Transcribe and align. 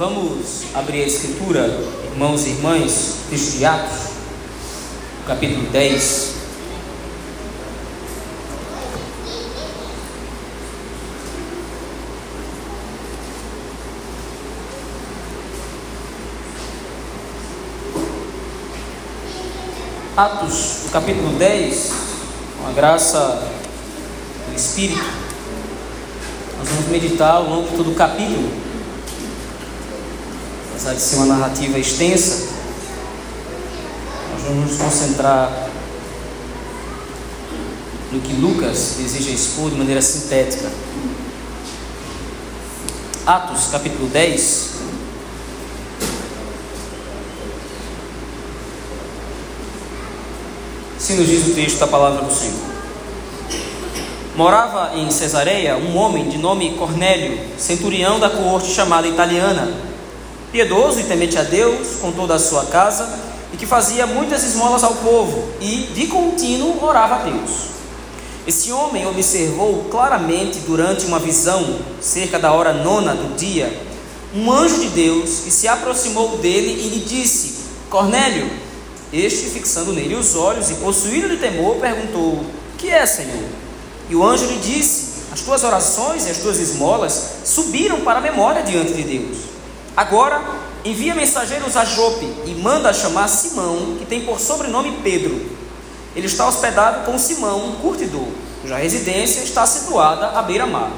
Vamos 0.00 0.62
abrir 0.74 1.02
a 1.02 1.06
escritura, 1.06 1.78
irmãos 2.10 2.46
e 2.46 2.52
irmãs, 2.52 3.16
texto 3.28 3.58
de 3.58 3.66
Atos, 3.66 3.98
capítulo 5.26 5.68
10. 5.68 6.34
Atos, 20.16 20.76
capítulo 20.90 21.32
10, 21.38 21.92
com 22.58 22.68
a 22.68 22.72
graça 22.72 23.52
do 24.48 24.56
Espírito, 24.56 25.04
nós 26.58 26.68
vamos 26.70 26.86
meditar 26.86 27.34
ao 27.34 27.44
longo 27.44 27.68
de 27.68 27.76
todo 27.76 27.90
o 27.90 27.94
capítulo, 27.94 28.69
apesar 30.80 30.94
de 30.94 31.02
ser 31.02 31.16
uma 31.16 31.26
narrativa 31.26 31.78
extensa, 31.78 32.48
nós 34.32 34.42
vamos 34.44 34.70
nos 34.70 34.78
concentrar 34.78 35.68
no 38.10 38.18
que 38.20 38.32
Lucas 38.32 38.94
deseja 38.96 39.30
expor 39.30 39.68
de 39.70 39.76
maneira 39.76 40.00
sintética. 40.00 40.70
Atos, 43.26 43.66
capítulo 43.70 44.08
10, 44.08 44.70
Assim 50.96 51.16
nos 51.16 51.26
diz 51.26 51.46
o 51.48 51.54
texto 51.54 51.78
da 51.78 51.86
palavra 51.86 52.24
do 52.24 52.32
Senhor. 52.32 52.70
Morava 54.34 54.96
em 54.96 55.10
Cesareia 55.10 55.76
um 55.76 55.96
homem 55.96 56.28
de 56.30 56.38
nome 56.38 56.74
Cornélio, 56.76 57.38
centurião 57.58 58.18
da 58.18 58.30
coorte 58.30 58.72
chamada 58.72 59.06
italiana, 59.06 59.89
piedoso 60.52 61.00
e 61.00 61.04
temente 61.04 61.38
a 61.38 61.42
Deus 61.42 61.96
com 62.00 62.12
toda 62.12 62.34
a 62.34 62.38
sua 62.38 62.66
casa, 62.66 63.08
e 63.52 63.56
que 63.56 63.66
fazia 63.66 64.06
muitas 64.06 64.44
esmolas 64.44 64.84
ao 64.84 64.94
povo, 64.94 65.48
e 65.60 65.88
de 65.94 66.06
contínuo 66.06 66.82
orava 66.84 67.16
a 67.16 67.18
Deus. 67.18 67.70
Esse 68.46 68.72
homem 68.72 69.06
observou 69.06 69.84
claramente 69.90 70.60
durante 70.60 71.04
uma 71.06 71.18
visão, 71.18 71.78
cerca 72.00 72.38
da 72.38 72.52
hora 72.52 72.72
nona 72.72 73.14
do 73.14 73.36
dia, 73.36 73.88
um 74.34 74.50
anjo 74.50 74.78
de 74.78 74.88
Deus 74.88 75.40
que 75.44 75.50
se 75.50 75.68
aproximou 75.68 76.38
dele 76.38 76.70
e 76.70 76.88
lhe 76.88 77.04
disse: 77.04 77.64
Cornélio, 77.90 78.48
este, 79.12 79.50
fixando 79.50 79.92
nele 79.92 80.14
os 80.14 80.36
olhos 80.36 80.70
e 80.70 80.74
possuído 80.74 81.28
de 81.28 81.36
temor, 81.36 81.76
perguntou: 81.76 82.44
Que 82.78 82.88
é, 82.90 83.04
Senhor? 83.04 83.44
E 84.08 84.14
o 84.14 84.24
anjo 84.24 84.46
lhe 84.46 84.58
disse: 84.58 85.24
As 85.32 85.40
tuas 85.40 85.64
orações 85.64 86.26
e 86.26 86.30
as 86.30 86.38
tuas 86.38 86.58
esmolas 86.58 87.30
subiram 87.44 88.00
para 88.00 88.20
a 88.20 88.22
memória 88.22 88.62
diante 88.62 88.92
de 88.92 89.02
Deus. 89.02 89.49
Agora, 89.96 90.42
envia 90.84 91.14
mensageiros 91.14 91.76
a 91.76 91.84
Jope 91.84 92.24
e 92.46 92.54
manda 92.54 92.92
chamar 92.92 93.28
Simão, 93.28 93.96
que 93.98 94.06
tem 94.06 94.22
por 94.22 94.40
sobrenome 94.40 94.98
Pedro. 95.02 95.40
Ele 96.14 96.26
está 96.26 96.46
hospedado 96.46 97.04
com 97.04 97.18
Simão, 97.18 97.76
curtidor, 97.80 98.28
cuja 98.62 98.76
residência 98.76 99.42
está 99.42 99.66
situada 99.66 100.38
à 100.38 100.42
beira-mar. 100.42 100.90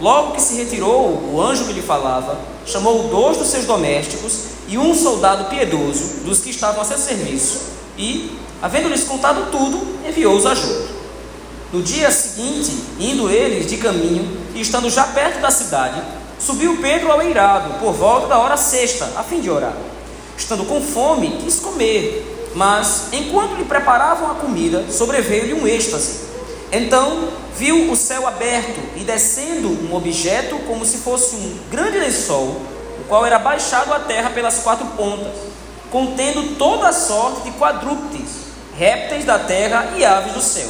Logo 0.00 0.32
que 0.32 0.40
se 0.40 0.54
retirou 0.54 1.30
o 1.32 1.42
anjo 1.42 1.64
que 1.64 1.72
lhe 1.72 1.82
falava, 1.82 2.38
chamou 2.64 3.08
dois 3.08 3.36
dos 3.36 3.48
seus 3.48 3.66
domésticos 3.66 4.44
e 4.66 4.78
um 4.78 4.94
soldado 4.94 5.44
piedoso 5.50 6.24
dos 6.24 6.40
que 6.40 6.50
estavam 6.50 6.80
a 6.80 6.84
seu 6.84 6.96
serviço, 6.96 7.60
e, 7.98 8.38
havendo-lhes 8.62 9.04
contado 9.04 9.50
tudo, 9.50 9.78
enviou-os 10.08 10.46
a 10.46 10.54
Jope. 10.54 10.88
No 11.72 11.82
dia 11.82 12.10
seguinte, 12.10 12.72
indo 12.98 13.28
eles 13.28 13.66
de 13.66 13.76
caminho 13.76 14.38
e 14.54 14.60
estando 14.60 14.88
já 14.88 15.04
perto 15.04 15.40
da 15.40 15.50
cidade, 15.50 16.02
subiu 16.40 16.78
Pedro 16.80 17.12
ao 17.12 17.22
eirado, 17.22 17.78
por 17.78 17.92
volta 17.92 18.28
da 18.28 18.38
hora 18.38 18.56
sexta, 18.56 19.08
a 19.16 19.22
fim 19.22 19.40
de 19.40 19.50
orar. 19.50 19.76
Estando 20.36 20.64
com 20.64 20.80
fome, 20.80 21.38
quis 21.42 21.60
comer, 21.60 22.50
mas, 22.54 23.08
enquanto 23.12 23.54
lhe 23.54 23.64
preparavam 23.64 24.30
a 24.30 24.34
comida, 24.34 24.84
sobreveio-lhe 24.90 25.54
um 25.54 25.66
êxtase 25.66 26.30
então 26.72 27.28
viu 27.56 27.90
o 27.90 27.96
céu 27.96 28.28
aberto 28.28 28.80
e 28.96 29.00
descendo 29.00 29.68
um 29.68 29.94
objeto 29.94 30.56
como 30.68 30.84
se 30.84 30.98
fosse 30.98 31.34
um 31.34 31.58
grande 31.68 31.98
lençol, 31.98 32.60
o 33.00 33.04
qual 33.08 33.26
era 33.26 33.38
baixado 33.38 33.92
à 33.92 33.98
terra 33.98 34.30
pelas 34.30 34.60
quatro 34.60 34.86
pontas, 34.96 35.32
contendo 35.90 36.56
toda 36.56 36.88
a 36.88 36.92
sorte 36.92 37.42
de 37.42 37.50
quadrúpedes, 37.58 38.30
répteis 38.78 39.24
da 39.24 39.38
terra 39.38 39.94
e 39.96 40.04
aves 40.04 40.32
do 40.32 40.40
céu. 40.40 40.68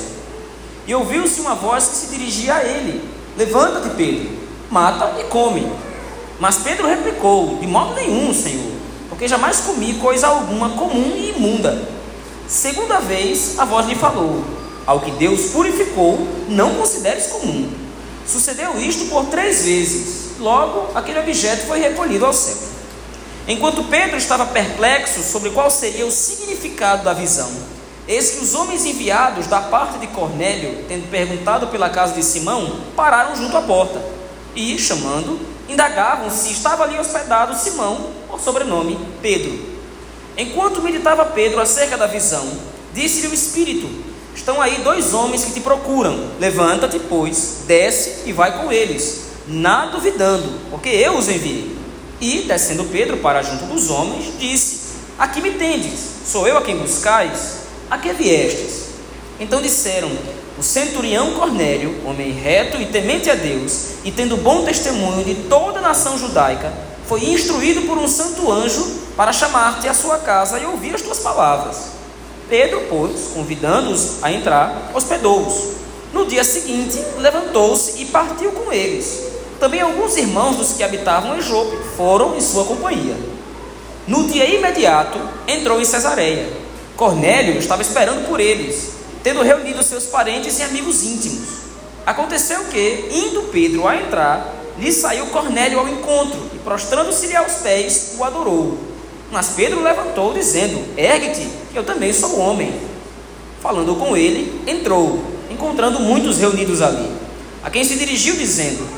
E 0.86 0.94
ouviu-se 0.94 1.40
uma 1.40 1.54
voz 1.54 1.86
que 1.86 1.96
se 1.96 2.06
dirigia 2.06 2.54
a 2.54 2.64
ele: 2.64 3.06
Levanta-te, 3.36 3.94
Pedro, 3.94 4.30
mata 4.70 5.20
e 5.20 5.24
come. 5.24 5.70
Mas 6.38 6.58
Pedro 6.58 6.86
replicou: 6.86 7.58
De 7.58 7.66
modo 7.66 7.94
nenhum, 7.94 8.32
Senhor, 8.32 8.72
porque 9.08 9.28
jamais 9.28 9.60
comi 9.60 9.94
coisa 9.94 10.28
alguma 10.28 10.70
comum 10.70 11.12
e 11.16 11.34
imunda. 11.36 11.88
Segunda 12.48 13.00
vez 13.00 13.58
a 13.58 13.64
voz 13.64 13.86
lhe 13.86 13.94
falou: 13.94 14.42
ao 14.86 15.00
que 15.00 15.10
Deus 15.12 15.50
purificou, 15.50 16.26
não 16.48 16.74
consideres 16.74 17.26
comum. 17.26 17.70
Sucedeu 18.26 18.80
isto 18.80 19.06
por 19.06 19.26
três 19.26 19.64
vezes. 19.64 20.38
Logo, 20.38 20.96
aquele 20.96 21.20
objeto 21.20 21.66
foi 21.66 21.80
recolhido 21.80 22.24
ao 22.24 22.32
céu. 22.32 22.56
Enquanto 23.46 23.84
Pedro 23.84 24.16
estava 24.16 24.46
perplexo 24.46 25.22
sobre 25.22 25.50
qual 25.50 25.70
seria 25.70 26.06
o 26.06 26.10
significado 26.10 27.04
da 27.04 27.12
visão, 27.12 27.50
eis 28.08 28.30
que 28.30 28.44
os 28.44 28.54
homens 28.54 28.84
enviados 28.84 29.46
da 29.46 29.60
parte 29.60 29.98
de 29.98 30.06
Cornélio, 30.08 30.84
tendo 30.88 31.10
perguntado 31.10 31.66
pela 31.68 31.90
casa 31.90 32.14
de 32.14 32.22
Simão, 32.22 32.80
pararam 32.96 33.36
junto 33.36 33.56
à 33.56 33.62
porta 33.62 34.00
e, 34.54 34.78
chamando, 34.78 35.38
indagavam 35.68 36.30
se 36.30 36.52
estava 36.52 36.84
ali 36.84 36.98
hospedado 36.98 37.56
Simão, 37.56 38.10
por 38.28 38.40
sobrenome 38.40 38.98
Pedro. 39.22 39.58
Enquanto 40.36 40.82
meditava 40.82 41.24
Pedro 41.26 41.60
acerca 41.60 41.96
da 41.96 42.06
visão, 42.06 42.46
disse-lhe 42.92 43.28
o 43.28 43.34
Espírito: 43.34 43.88
Estão 44.34 44.60
aí 44.60 44.80
dois 44.82 45.12
homens 45.12 45.44
que 45.44 45.52
te 45.52 45.60
procuram. 45.60 46.30
Levanta-te, 46.38 46.98
pois, 46.98 47.64
desce 47.66 48.28
e 48.28 48.32
vai 48.32 48.58
com 48.58 48.72
eles, 48.72 49.22
nada 49.46 49.92
duvidando, 49.92 50.48
porque 50.70 50.88
eu 50.88 51.16
os 51.16 51.28
enviei. 51.28 51.76
E, 52.20 52.42
descendo 52.42 52.84
Pedro 52.84 53.18
para 53.18 53.42
junto 53.42 53.64
dos 53.66 53.90
homens, 53.90 54.32
disse: 54.38 54.80
Aqui 55.18 55.40
me 55.40 55.52
tendes, 55.52 56.00
sou 56.26 56.46
eu 56.46 56.56
a 56.56 56.62
quem 56.62 56.76
buscais? 56.76 57.60
A 57.90 57.98
que 57.98 58.12
viestes? 58.12 58.90
Então 59.38 59.60
disseram: 59.60 60.10
O 60.60 60.62
centurião 60.62 61.32
Cornélio, 61.32 62.02
homem 62.04 62.32
reto 62.32 62.76
e 62.76 62.84
temente 62.84 63.30
a 63.30 63.34
Deus, 63.34 63.92
e 64.04 64.12
tendo 64.12 64.36
bom 64.36 64.62
testemunho 64.62 65.24
de 65.24 65.34
toda 65.48 65.78
a 65.78 65.80
nação 65.80 66.18
judaica, 66.18 66.70
foi 67.08 67.24
instruído 67.24 67.86
por 67.86 67.96
um 67.96 68.06
santo 68.06 68.52
anjo 68.52 68.86
para 69.16 69.32
chamar-te 69.32 69.88
à 69.88 69.94
sua 69.94 70.18
casa 70.18 70.58
e 70.58 70.66
ouvir 70.66 70.94
as 70.94 71.00
tuas 71.00 71.18
palavras. 71.20 71.92
Pedro, 72.46 72.82
pois, 72.90 73.30
convidando-os 73.32 74.22
a 74.22 74.30
entrar, 74.30 74.90
hospedou-os. 74.94 75.76
No 76.12 76.26
dia 76.26 76.44
seguinte, 76.44 77.02
levantou-se 77.16 78.02
e 78.02 78.04
partiu 78.04 78.52
com 78.52 78.70
eles. 78.70 79.30
Também 79.58 79.80
alguns 79.80 80.14
irmãos 80.18 80.56
dos 80.56 80.74
que 80.74 80.82
habitavam 80.82 81.38
em 81.38 81.40
Jope 81.40 81.78
foram 81.96 82.36
em 82.36 82.40
sua 82.42 82.66
companhia. 82.66 83.16
No 84.06 84.28
dia 84.28 84.44
imediato, 84.44 85.18
entrou 85.48 85.80
em 85.80 85.86
Cesareia. 85.86 86.52
Cornélio 86.98 87.56
estava 87.56 87.80
esperando 87.80 88.28
por 88.28 88.38
eles, 88.38 88.99
tendo 89.22 89.42
reunido 89.42 89.82
seus 89.82 90.04
parentes 90.04 90.58
e 90.58 90.62
amigos 90.62 91.02
íntimos. 91.02 91.48
Aconteceu 92.06 92.64
que, 92.64 93.08
indo 93.10 93.42
Pedro 93.52 93.86
a 93.86 93.96
entrar, 93.96 94.54
lhe 94.78 94.92
saiu 94.92 95.26
Cornélio 95.26 95.78
ao 95.78 95.88
encontro 95.88 96.50
e, 96.54 96.58
prostrando-se-lhe 96.58 97.36
aos 97.36 97.54
pés, 97.54 98.14
o 98.18 98.24
adorou. 98.24 98.78
Mas 99.30 99.50
Pedro 99.50 99.82
levantou, 99.82 100.32
dizendo: 100.32 100.82
Ergue-te, 100.96 101.48
eu 101.74 101.84
também 101.84 102.12
sou 102.12 102.38
homem. 102.38 102.80
Falando 103.60 103.94
com 103.96 104.16
ele, 104.16 104.62
entrou, 104.66 105.22
encontrando 105.50 106.00
muitos 106.00 106.38
reunidos 106.38 106.80
ali, 106.80 107.12
a 107.62 107.70
quem 107.70 107.84
se 107.84 107.96
dirigiu, 107.96 108.34
dizendo: 108.36 108.88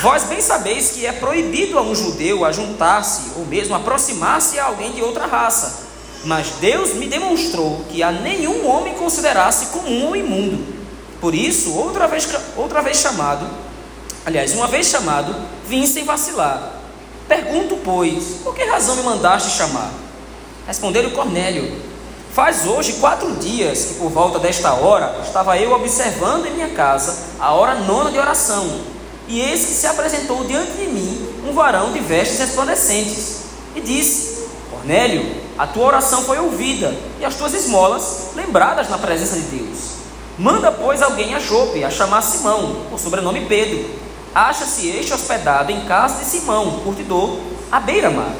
Vós 0.00 0.24
bem 0.24 0.40
sabeis 0.40 0.90
que 0.90 1.06
é 1.06 1.12
proibido 1.12 1.78
a 1.78 1.82
um 1.82 1.94
judeu 1.94 2.44
ajuntar-se 2.44 3.32
ou 3.36 3.44
mesmo 3.44 3.74
aproximar-se 3.74 4.58
a 4.58 4.64
alguém 4.64 4.92
de 4.92 5.02
outra 5.02 5.26
raça. 5.26 5.91
Mas 6.24 6.48
Deus 6.60 6.94
me 6.94 7.06
demonstrou 7.06 7.84
que 7.90 8.02
a 8.02 8.12
nenhum 8.12 8.68
homem 8.68 8.94
considerasse 8.94 9.66
comum 9.66 10.06
ou 10.06 10.16
imundo. 10.16 10.82
Por 11.20 11.34
isso, 11.34 11.74
outra 11.74 12.06
vez, 12.06 12.28
outra 12.56 12.80
vez 12.82 12.98
chamado, 12.98 13.46
aliás, 14.24 14.52
uma 14.54 14.66
vez 14.66 14.86
chamado, 14.86 15.34
vim 15.66 15.86
sem 15.86 16.04
vacilar 16.04 16.82
Pergunto, 17.32 17.78
pois, 17.82 18.40
por 18.44 18.54
que 18.54 18.64
razão 18.64 18.96
me 18.96 19.02
mandaste 19.02 19.56
chamar? 19.56 19.90
Respondeu-lhe 20.66 21.12
Cornélio: 21.12 21.80
Faz 22.34 22.66
hoje 22.66 22.94
quatro 22.94 23.36
dias 23.36 23.84
que, 23.86 23.94
por 23.94 24.10
volta 24.10 24.38
desta 24.38 24.74
hora, 24.74 25.18
estava 25.24 25.56
eu 25.56 25.72
observando 25.72 26.44
em 26.46 26.52
minha 26.52 26.68
casa 26.70 27.16
a 27.40 27.52
hora 27.52 27.76
nona 27.76 28.10
de 28.10 28.18
oração, 28.18 28.82
e 29.28 29.40
eis 29.40 29.64
que 29.64 29.72
se 29.72 29.86
apresentou 29.86 30.44
diante 30.44 30.72
de 30.72 30.86
mim 30.86 31.26
um 31.48 31.54
varão 31.54 31.92
de 31.92 32.00
vestes 32.00 32.38
resplandecentes, 32.38 33.44
e 33.74 33.80
disse: 33.80 34.31
Cornélio, 34.82 35.24
a 35.56 35.64
tua 35.64 35.86
oração 35.86 36.22
foi 36.22 36.38
ouvida, 36.40 36.92
e 37.20 37.24
as 37.24 37.36
tuas 37.36 37.54
esmolas 37.54 38.30
lembradas 38.34 38.90
na 38.90 38.98
presença 38.98 39.36
de 39.36 39.42
Deus. 39.42 39.78
Manda, 40.36 40.72
pois, 40.72 41.00
alguém 41.00 41.34
a 41.36 41.38
Jope 41.38 41.84
a 41.84 41.90
chamar 41.90 42.20
Simão, 42.22 42.86
por 42.90 42.98
sobrenome 42.98 43.46
Pedro 43.46 44.02
Acha-se 44.34 44.88
este 44.88 45.12
hospedado 45.12 45.70
em 45.70 45.84
casa 45.84 46.16
de 46.16 46.24
Simão, 46.24 46.80
curtidor, 46.82 47.36
à 47.70 47.78
beira-mar. 47.78 48.32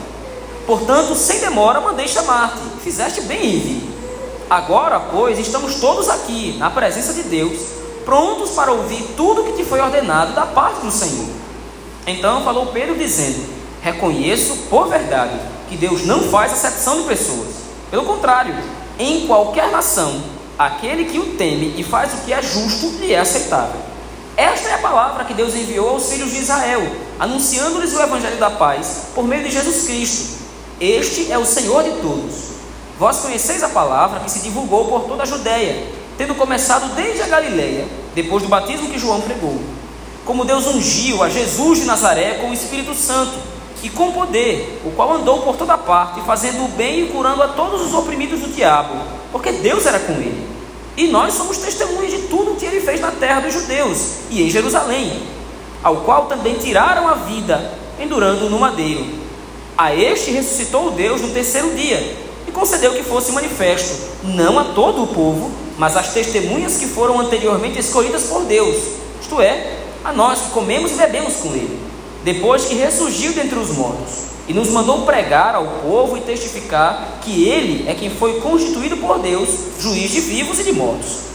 Portanto, 0.66 1.14
sem 1.14 1.38
demora, 1.38 1.82
mandei 1.82 2.08
chamar-te. 2.08 2.80
Fizeste 2.82 3.20
bem 3.20 3.56
em 3.56 3.58
vir. 3.60 3.82
Agora, 4.48 4.98
pois, 4.98 5.38
estamos 5.38 5.74
todos 5.76 6.08
aqui, 6.08 6.56
na 6.58 6.70
presença 6.70 7.12
de 7.12 7.24
Deus, 7.24 7.60
prontos 8.06 8.52
para 8.52 8.72
ouvir 8.72 9.02
tudo 9.16 9.44
que 9.44 9.52
te 9.52 9.64
foi 9.64 9.80
ordenado 9.80 10.32
da 10.32 10.46
parte 10.46 10.80
do 10.80 10.90
Senhor. 10.90 11.28
Então 12.06 12.42
falou 12.42 12.66
Pedro, 12.66 12.96
dizendo: 12.96 13.44
Reconheço 13.82 14.56
por 14.70 14.88
verdade 14.88 15.38
que 15.72 15.78
Deus 15.78 16.04
não 16.04 16.28
faz 16.28 16.52
acepção 16.52 17.00
de 17.00 17.08
pessoas. 17.08 17.48
Pelo 17.90 18.04
contrário, 18.04 18.54
em 18.98 19.26
qualquer 19.26 19.70
nação, 19.70 20.22
aquele 20.58 21.06
que 21.06 21.18
o 21.18 21.34
teme 21.34 21.74
e 21.78 21.82
faz 21.82 22.12
o 22.12 22.18
que 22.18 22.32
é 22.32 22.42
justo 22.42 22.90
lhe 23.00 23.14
é 23.14 23.18
aceitável. 23.18 23.80
Esta 24.36 24.68
é 24.68 24.74
a 24.74 24.78
palavra 24.78 25.24
que 25.24 25.32
Deus 25.32 25.54
enviou 25.54 25.88
aos 25.88 26.10
filhos 26.10 26.30
de 26.30 26.38
Israel, 26.38 26.82
anunciando-lhes 27.18 27.94
o 27.94 28.02
evangelho 28.02 28.36
da 28.36 28.50
paz 28.50 29.04
por 29.14 29.26
meio 29.26 29.44
de 29.44 29.50
Jesus 29.50 29.86
Cristo. 29.86 30.42
Este 30.78 31.32
é 31.32 31.38
o 31.38 31.46
Senhor 31.46 31.84
de 31.84 31.92
todos. 32.02 32.52
Vós 32.98 33.20
conheceis 33.20 33.62
a 33.62 33.70
palavra 33.70 34.20
que 34.20 34.30
se 34.30 34.40
divulgou 34.40 34.86
por 34.86 35.04
toda 35.04 35.22
a 35.22 35.26
Judéia, 35.26 35.86
tendo 36.18 36.34
começado 36.34 36.94
desde 36.94 37.22
a 37.22 37.28
Galileia, 37.28 37.88
depois 38.14 38.42
do 38.42 38.48
batismo 38.50 38.90
que 38.90 38.98
João 38.98 39.22
pregou. 39.22 39.58
Como 40.26 40.44
Deus 40.44 40.66
ungiu 40.66 41.22
a 41.22 41.30
Jesus 41.30 41.80
de 41.80 41.86
Nazaré 41.86 42.34
com 42.34 42.50
o 42.50 42.54
Espírito 42.54 42.94
Santo 42.94 43.51
e 43.82 43.90
com 43.90 44.12
poder, 44.12 44.80
o 44.84 44.90
qual 44.92 45.12
andou 45.12 45.42
por 45.42 45.56
toda 45.56 45.76
parte, 45.76 46.20
fazendo 46.22 46.64
o 46.64 46.68
bem 46.68 47.04
e 47.04 47.08
curando 47.08 47.42
a 47.42 47.48
todos 47.48 47.82
os 47.82 47.92
oprimidos 47.92 48.40
do 48.40 48.48
diabo, 48.48 48.94
porque 49.32 49.50
Deus 49.52 49.86
era 49.86 49.98
com 49.98 50.12
ele. 50.12 50.46
E 50.96 51.08
nós 51.08 51.34
somos 51.34 51.58
testemunhas 51.58 52.12
de 52.12 52.28
tudo 52.28 52.52
o 52.52 52.56
que 52.56 52.66
ele 52.66 52.80
fez 52.80 53.00
na 53.00 53.10
terra 53.10 53.40
dos 53.40 53.54
judeus 53.54 53.98
e 54.30 54.42
em 54.42 54.50
Jerusalém, 54.50 55.22
ao 55.82 55.96
qual 55.96 56.26
também 56.26 56.54
tiraram 56.54 57.08
a 57.08 57.14
vida, 57.14 57.72
pendurando 57.98 58.48
no 58.48 58.60
madeiro. 58.60 59.04
A 59.76 59.94
este 59.94 60.30
ressuscitou 60.30 60.90
Deus 60.90 61.20
no 61.20 61.30
terceiro 61.30 61.74
dia 61.74 62.16
e 62.46 62.52
concedeu 62.52 62.92
que 62.92 63.02
fosse 63.02 63.32
manifesto, 63.32 63.98
não 64.22 64.58
a 64.58 64.64
todo 64.64 65.02
o 65.02 65.06
povo, 65.08 65.50
mas 65.78 65.96
às 65.96 66.12
testemunhas 66.12 66.76
que 66.76 66.86
foram 66.86 67.18
anteriormente 67.18 67.78
escolhidas 67.78 68.24
por 68.24 68.44
Deus, 68.44 68.76
isto 69.20 69.40
é, 69.40 69.78
a 70.04 70.12
nós 70.12 70.40
que 70.40 70.50
comemos 70.50 70.92
e 70.92 70.94
bebemos 70.94 71.36
com 71.36 71.48
ele, 71.54 71.80
depois 72.24 72.64
que 72.66 72.74
ressurgiu 72.74 73.32
dentre 73.32 73.58
os 73.58 73.70
mortos, 73.70 74.32
e 74.48 74.52
nos 74.52 74.68
mandou 74.68 75.02
pregar 75.02 75.54
ao 75.54 75.66
povo 75.82 76.16
e 76.16 76.20
testificar 76.20 77.18
que 77.22 77.48
ele 77.48 77.88
é 77.88 77.94
quem 77.94 78.10
foi 78.10 78.40
constituído 78.40 78.96
por 78.96 79.18
Deus, 79.18 79.48
juiz 79.80 80.10
de 80.10 80.20
vivos 80.20 80.58
e 80.58 80.64
de 80.64 80.72
mortos. 80.72 81.32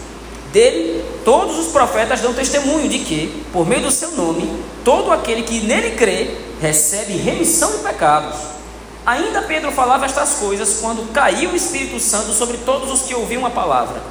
Dele, 0.51 1.03
todos 1.23 1.57
os 1.57 1.67
profetas 1.67 2.21
dão 2.21 2.33
testemunho 2.33 2.87
de 2.89 2.99
que, 2.99 3.43
por 3.51 3.65
meio 3.67 3.81
do 3.81 3.91
seu 3.91 4.11
nome, 4.11 4.49
todo 4.83 5.11
aquele 5.11 5.43
que 5.43 5.61
nele 5.61 5.91
crê 5.91 6.31
recebe 6.61 7.13
remissão 7.13 7.71
de 7.71 7.77
pecados. 7.79 8.37
Ainda 9.05 9.41
Pedro 9.41 9.71
falava 9.71 10.05
estas 10.05 10.35
coisas 10.35 10.79
quando 10.81 11.11
caiu 11.13 11.51
o 11.51 11.55
Espírito 11.55 11.99
Santo 11.99 12.33
sobre 12.33 12.57
todos 12.57 12.91
os 12.91 13.01
que 13.03 13.15
ouviam 13.15 13.45
a 13.45 13.49
palavra. 13.49 14.01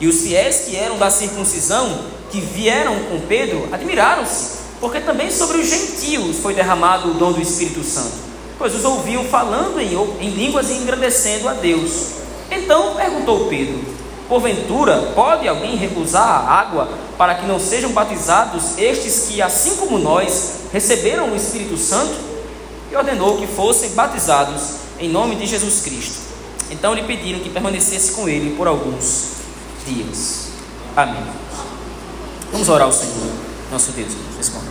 E 0.00 0.08
os 0.08 0.22
fiéis 0.22 0.64
que 0.66 0.76
eram 0.76 0.98
da 0.98 1.10
circuncisão, 1.10 2.00
que 2.30 2.40
vieram 2.40 2.96
com 3.04 3.20
Pedro, 3.20 3.68
admiraram-se, 3.70 4.59
porque 4.80 5.00
também 5.00 5.30
sobre 5.30 5.58
os 5.58 5.68
gentios 5.68 6.38
foi 6.38 6.54
derramado 6.54 7.10
o 7.10 7.14
dom 7.14 7.32
do 7.32 7.40
Espírito 7.40 7.84
Santo, 7.84 8.12
pois 8.58 8.74
os 8.74 8.84
ouviam 8.84 9.24
falando 9.24 9.80
em, 9.80 9.94
em 10.24 10.30
línguas 10.30 10.70
e 10.70 10.74
engrandecendo 10.74 11.48
a 11.48 11.54
Deus. 11.54 12.06
Então 12.50 12.94
perguntou 12.94 13.46
Pedro: 13.46 13.80
Porventura, 14.28 15.12
pode 15.14 15.46
alguém 15.46 15.76
recusar 15.76 16.26
a 16.26 16.60
água 16.60 16.88
para 17.18 17.34
que 17.34 17.46
não 17.46 17.60
sejam 17.60 17.92
batizados 17.92 18.78
estes 18.78 19.26
que, 19.28 19.42
assim 19.42 19.76
como 19.76 19.98
nós, 19.98 20.60
receberam 20.72 21.30
o 21.30 21.36
Espírito 21.36 21.76
Santo? 21.76 22.30
e 22.90 22.96
ordenou 22.96 23.38
que 23.38 23.46
fossem 23.46 23.90
batizados 23.90 24.80
em 24.98 25.08
nome 25.08 25.36
de 25.36 25.46
Jesus 25.46 25.80
Cristo. 25.82 26.20
Então 26.70 26.94
lhe 26.94 27.02
pediram 27.02 27.40
que 27.40 27.48
permanecesse 27.48 28.12
com 28.12 28.28
ele 28.28 28.56
por 28.56 28.66
alguns 28.66 29.28
dias. 29.86 30.48
Amém. 30.96 31.24
Vamos 32.52 32.68
orar 32.68 32.86
ao 32.86 32.92
Senhor, 32.92 33.32
nosso 33.70 33.92
Deus, 33.92 34.12
momento. 34.52 34.69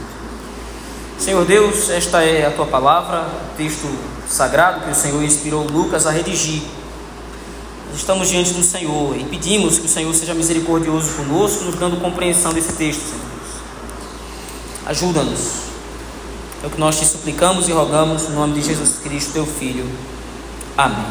Senhor 1.19 1.45
Deus, 1.45 1.89
esta 1.89 2.23
é 2.23 2.45
a 2.45 2.51
tua 2.51 2.65
palavra, 2.65 3.29
texto 3.57 3.87
sagrado 4.27 4.85
que 4.85 4.91
o 4.91 4.95
Senhor 4.95 5.21
inspirou 5.21 5.63
Lucas 5.63 6.07
a 6.07 6.11
redigir. 6.11 6.63
Estamos 7.93 8.29
diante 8.29 8.53
do 8.53 8.63
Senhor 8.63 9.17
e 9.17 9.25
pedimos 9.25 9.79
que 9.79 9.85
o 9.85 9.89
Senhor 9.89 10.13
seja 10.15 10.33
misericordioso 10.33 11.11
conosco, 11.15 11.65
nos 11.65 11.75
dando 11.75 11.99
compreensão 11.99 12.53
desse 12.53 12.71
texto, 12.73 13.01
Senhor 13.01 13.19
Deus. 13.19 13.49
Ajuda-nos 14.85 15.69
é 16.63 16.67
o 16.67 16.69
que 16.69 16.79
nós 16.79 16.99
te 16.99 17.05
suplicamos 17.05 17.69
e 17.69 17.71
rogamos 17.71 18.23
no 18.23 18.35
nome 18.35 18.53
de 18.53 18.61
Jesus 18.61 18.99
Cristo, 19.01 19.31
teu 19.31 19.45
Filho. 19.45 19.89
Amém. 20.77 21.05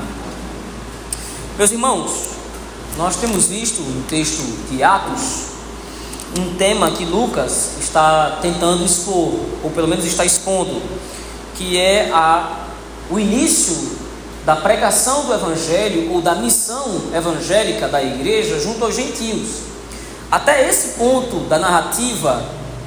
Meus 1.56 1.70
irmãos, 1.70 2.12
nós 2.98 3.16
temos 3.16 3.46
visto 3.46 3.80
no 3.80 4.02
texto 4.04 4.42
de 4.70 4.82
Atos 4.82 5.47
um 6.38 6.54
tema 6.54 6.90
que 6.90 7.04
Lucas 7.04 7.72
está 7.80 8.38
tentando 8.40 8.84
expor, 8.84 9.32
ou 9.62 9.70
pelo 9.74 9.88
menos 9.88 10.04
está 10.04 10.24
expondo, 10.24 10.80
que 11.56 11.78
é 11.78 12.10
a, 12.12 12.66
o 13.10 13.18
início 13.18 13.98
da 14.44 14.56
pregação 14.56 15.26
do 15.26 15.34
Evangelho 15.34 16.12
ou 16.12 16.22
da 16.22 16.34
missão 16.34 17.02
evangélica 17.14 17.86
da 17.88 18.02
igreja 18.02 18.58
junto 18.58 18.84
aos 18.84 18.94
gentios. 18.94 19.48
Até 20.30 20.68
esse 20.68 20.98
ponto 20.98 21.40
da 21.40 21.58
narrativa 21.58 22.42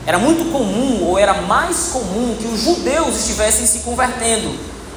era 0.06 0.18
muito 0.18 0.52
comum, 0.52 1.04
ou 1.04 1.20
era 1.20 1.42
mais 1.42 1.90
comum, 1.92 2.36
que 2.40 2.48
os 2.48 2.62
judeus 2.62 3.16
estivessem 3.18 3.68
se 3.68 3.80
convertendo. 3.80 4.52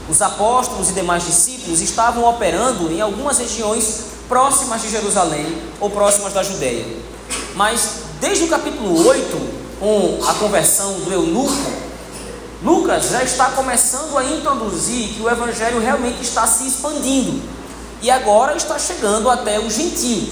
Os 0.08 0.22
apóstolos 0.22 0.90
e 0.90 0.92
demais 0.92 1.26
discípulos 1.26 1.80
estavam 1.80 2.24
operando 2.28 2.90
em 2.90 3.00
algumas 3.00 3.38
regiões 3.38 4.04
próximas 4.28 4.82
de 4.82 4.90
Jerusalém 4.90 5.46
ou 5.80 5.90
próximas 5.90 6.32
da 6.32 6.42
Judéia. 6.42 6.86
Mas 7.54 8.03
desde 8.24 8.44
o 8.44 8.48
capítulo 8.48 9.06
8, 9.06 9.50
com 9.78 10.18
a 10.26 10.32
conversão 10.32 10.94
do 11.00 11.12
eunuco, 11.12 11.52
Lucas 12.62 13.10
já 13.10 13.22
está 13.22 13.50
começando 13.50 14.16
a 14.16 14.24
introduzir 14.24 15.08
que 15.08 15.20
o 15.20 15.28
evangelho 15.28 15.78
realmente 15.78 16.22
está 16.22 16.46
se 16.46 16.66
expandindo 16.66 17.42
e 18.00 18.10
agora 18.10 18.56
está 18.56 18.78
chegando 18.78 19.28
até 19.28 19.60
os 19.60 19.74
gentios. 19.74 20.30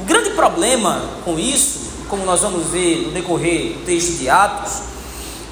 O 0.00 0.02
grande 0.02 0.30
problema 0.30 1.00
com 1.24 1.38
isso 1.38 1.92
como 2.08 2.24
nós 2.24 2.40
vamos 2.40 2.66
ver 2.70 3.06
no 3.06 3.12
decorrer 3.12 3.74
do 3.74 3.84
texto 3.84 4.18
de 4.18 4.28
Atos, 4.28 4.72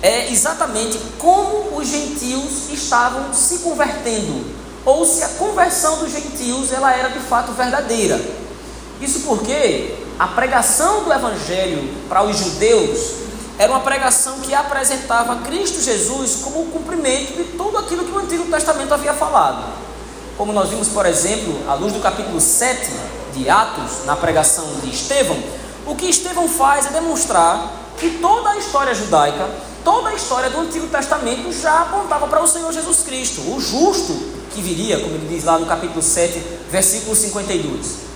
é 0.02 0.28
exatamente 0.32 0.98
como 1.20 1.78
os 1.78 1.86
gentios 1.86 2.68
estavam 2.72 3.32
se 3.32 3.60
convertendo, 3.60 4.44
ou 4.84 5.06
se 5.06 5.22
a 5.22 5.28
conversão 5.28 6.00
dos 6.00 6.10
gentios 6.10 6.72
ela 6.72 6.92
era 6.92 7.10
de 7.10 7.20
fato 7.20 7.52
verdadeira. 7.52 8.20
Isso 9.00 9.20
porque 9.20 9.99
a 10.20 10.26
pregação 10.26 11.04
do 11.04 11.10
evangelho 11.10 11.82
para 12.06 12.22
os 12.22 12.36
judeus 12.36 13.12
era 13.56 13.72
uma 13.72 13.80
pregação 13.80 14.38
que 14.40 14.54
apresentava 14.54 15.36
Cristo 15.36 15.80
Jesus 15.80 16.40
como 16.42 16.60
o 16.60 16.66
cumprimento 16.66 17.32
de 17.38 17.44
tudo 17.56 17.78
aquilo 17.78 18.04
que 18.04 18.12
o 18.12 18.18
Antigo 18.18 18.44
Testamento 18.50 18.92
havia 18.92 19.14
falado. 19.14 19.64
Como 20.36 20.52
nós 20.52 20.68
vimos, 20.68 20.88
por 20.88 21.06
exemplo, 21.06 21.58
à 21.66 21.72
luz 21.72 21.94
do 21.94 22.00
capítulo 22.00 22.38
7 22.38 22.90
de 23.34 23.48
Atos, 23.48 24.04
na 24.04 24.14
pregação 24.14 24.66
de 24.82 24.90
Estevão, 24.90 25.42
o 25.86 25.94
que 25.94 26.04
Estevão 26.04 26.46
faz 26.46 26.84
é 26.84 26.90
demonstrar 26.90 27.72
que 27.96 28.18
toda 28.18 28.50
a 28.50 28.58
história 28.58 28.94
judaica, 28.94 29.48
toda 29.82 30.10
a 30.10 30.14
história 30.14 30.50
do 30.50 30.60
Antigo 30.60 30.86
Testamento 30.88 31.50
já 31.50 31.80
apontava 31.80 32.26
para 32.26 32.42
o 32.42 32.46
Senhor 32.46 32.70
Jesus 32.74 32.98
Cristo, 33.04 33.40
o 33.54 33.58
justo 33.58 34.12
que 34.50 34.60
viria, 34.60 35.00
como 35.00 35.14
ele 35.14 35.28
diz 35.34 35.44
lá 35.44 35.58
no 35.58 35.64
capítulo 35.64 36.02
7, 36.02 36.38
versículo 36.70 37.16
52. 37.16 38.10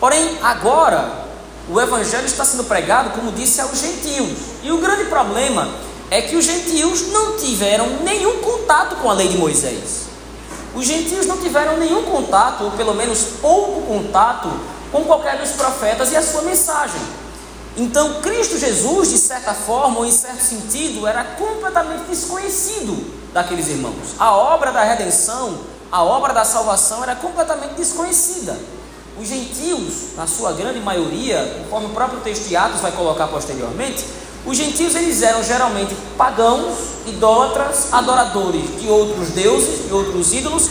Porém, 0.00 0.36
agora, 0.42 1.23
o 1.68 1.80
Evangelho 1.80 2.26
está 2.26 2.44
sendo 2.44 2.64
pregado, 2.64 3.10
como 3.10 3.32
disse, 3.32 3.60
aos 3.60 3.78
gentios. 3.78 4.38
E 4.62 4.70
o 4.70 4.78
grande 4.78 5.04
problema 5.04 5.68
é 6.10 6.20
que 6.20 6.36
os 6.36 6.44
gentios 6.44 7.08
não 7.08 7.36
tiveram 7.38 7.86
nenhum 8.02 8.38
contato 8.38 8.96
com 8.96 9.10
a 9.10 9.14
lei 9.14 9.28
de 9.28 9.38
Moisés. 9.38 10.04
Os 10.74 10.84
gentios 10.84 11.26
não 11.26 11.38
tiveram 11.38 11.76
nenhum 11.78 12.02
contato, 12.02 12.64
ou 12.64 12.70
pelo 12.72 12.94
menos 12.94 13.20
pouco 13.40 13.82
contato, 13.82 14.50
com 14.92 15.04
qualquer 15.04 15.38
dos 15.38 15.52
profetas 15.52 16.12
e 16.12 16.16
a 16.16 16.22
sua 16.22 16.42
mensagem. 16.42 17.00
Então, 17.76 18.20
Cristo 18.20 18.58
Jesus, 18.58 19.10
de 19.10 19.18
certa 19.18 19.54
forma 19.54 19.98
ou 19.98 20.06
em 20.06 20.10
certo 20.10 20.42
sentido, 20.42 21.06
era 21.06 21.24
completamente 21.24 22.04
desconhecido 22.04 23.12
daqueles 23.32 23.68
irmãos. 23.68 24.14
A 24.18 24.32
obra 24.32 24.70
da 24.70 24.84
redenção, 24.84 25.58
a 25.90 26.02
obra 26.02 26.32
da 26.32 26.44
salvação 26.44 27.02
era 27.02 27.16
completamente 27.16 27.74
desconhecida. 27.74 28.56
Os 29.20 29.28
gentios, 29.28 30.16
na 30.16 30.26
sua 30.26 30.52
grande 30.52 30.80
maioria, 30.80 31.60
conforme 31.62 31.86
o 31.86 31.90
próprio 31.90 32.20
texto 32.20 32.48
de 32.48 32.56
Atos 32.56 32.80
vai 32.80 32.90
colocar 32.90 33.28
posteriormente, 33.28 34.04
os 34.44 34.56
gentios 34.56 34.94
eles 34.94 35.22
eram 35.22 35.42
geralmente 35.42 35.94
pagãos, 36.18 36.74
idólatras, 37.06 37.92
adoradores 37.92 38.80
de 38.80 38.88
outros 38.88 39.30
deuses, 39.30 39.86
de 39.86 39.94
outros 39.94 40.32
ídolos, 40.32 40.68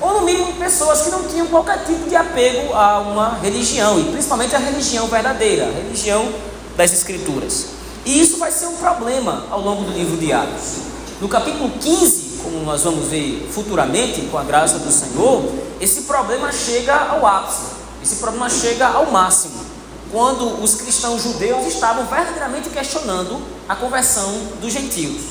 ou 0.00 0.12
no 0.12 0.22
mínimo 0.22 0.52
pessoas 0.54 1.02
que 1.02 1.10
não 1.10 1.24
tinham 1.24 1.46
qualquer 1.46 1.84
tipo 1.84 2.06
de 2.08 2.14
apego 2.14 2.74
a 2.74 3.00
uma 3.00 3.38
religião, 3.42 3.98
e 3.98 4.04
principalmente 4.04 4.54
a 4.54 4.58
religião 4.58 5.06
verdadeira, 5.06 5.66
a 5.66 5.72
religião 5.72 6.28
das 6.76 6.92
Escrituras. 6.92 7.68
E 8.04 8.20
isso 8.20 8.36
vai 8.36 8.52
ser 8.52 8.66
um 8.66 8.76
problema 8.76 9.46
ao 9.50 9.60
longo 9.60 9.84
do 9.84 9.92
livro 9.92 10.18
de 10.18 10.32
Atos. 10.32 10.84
No 11.18 11.28
capítulo 11.28 11.70
15, 11.80 12.40
como 12.44 12.60
nós 12.60 12.82
vamos 12.82 13.08
ver 13.08 13.48
futuramente, 13.50 14.20
com 14.30 14.36
a 14.36 14.44
graça 14.44 14.78
do 14.78 14.92
Senhor, 14.92 15.42
esse 15.80 16.02
problema 16.02 16.52
chega 16.52 16.94
ao 16.94 17.26
ápice, 17.26 17.75
esse 18.06 18.16
problema 18.16 18.48
chega 18.48 18.86
ao 18.86 19.10
máximo, 19.10 19.66
quando 20.12 20.62
os 20.62 20.76
cristãos 20.76 21.24
judeus 21.24 21.66
estavam 21.66 22.06
verdadeiramente 22.06 22.70
questionando 22.70 23.42
a 23.68 23.74
conversão 23.74 24.32
dos 24.60 24.72
gentios. 24.72 25.22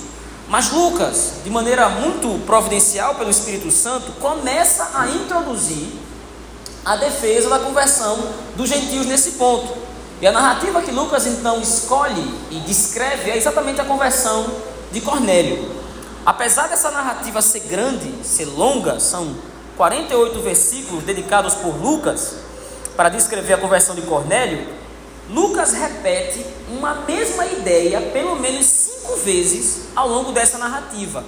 Mas 0.49 0.69
Lucas, 0.71 1.35
de 1.43 1.49
maneira 1.49 1.87
muito 1.87 2.45
providencial 2.45 3.15
pelo 3.15 3.29
Espírito 3.29 3.71
Santo, 3.71 4.11
começa 4.19 4.91
a 4.93 5.07
introduzir 5.07 5.87
a 6.83 6.97
defesa 6.97 7.49
da 7.49 7.59
conversão 7.59 8.19
dos 8.57 8.67
gentios 8.67 9.05
nesse 9.05 9.31
ponto. 9.31 9.73
E 10.21 10.27
a 10.27 10.31
narrativa 10.33 10.81
que 10.81 10.91
Lucas 10.91 11.25
então 11.25 11.61
escolhe 11.61 12.29
e 12.51 12.59
descreve 12.59 13.31
é 13.31 13.37
exatamente 13.37 13.79
a 13.79 13.85
conversão 13.85 14.45
de 14.91 14.99
Cornélio. 14.99 15.71
Apesar 16.25 16.67
dessa 16.67 16.91
narrativa 16.91 17.41
ser 17.41 17.61
grande, 17.61 18.13
ser 18.25 18.45
longa, 18.45 18.99
são 18.99 19.33
48 19.77 20.41
versículos 20.41 21.03
dedicados 21.05 21.53
por 21.55 21.75
Lucas 21.81 22.44
para 22.95 23.09
descrever 23.09 23.53
a 23.53 23.57
conversão 23.57 23.95
de 23.95 24.01
Cornélio, 24.03 24.67
Lucas 25.29 25.73
repete 25.73 26.45
uma 26.69 26.95
mesma 27.01 27.45
ideia 27.47 27.99
pelo 28.01 28.35
menos 28.35 28.65
cinco 28.65 29.15
vezes 29.17 29.87
ao 29.95 30.07
longo 30.07 30.31
dessa 30.31 30.57
narrativa. 30.57 31.25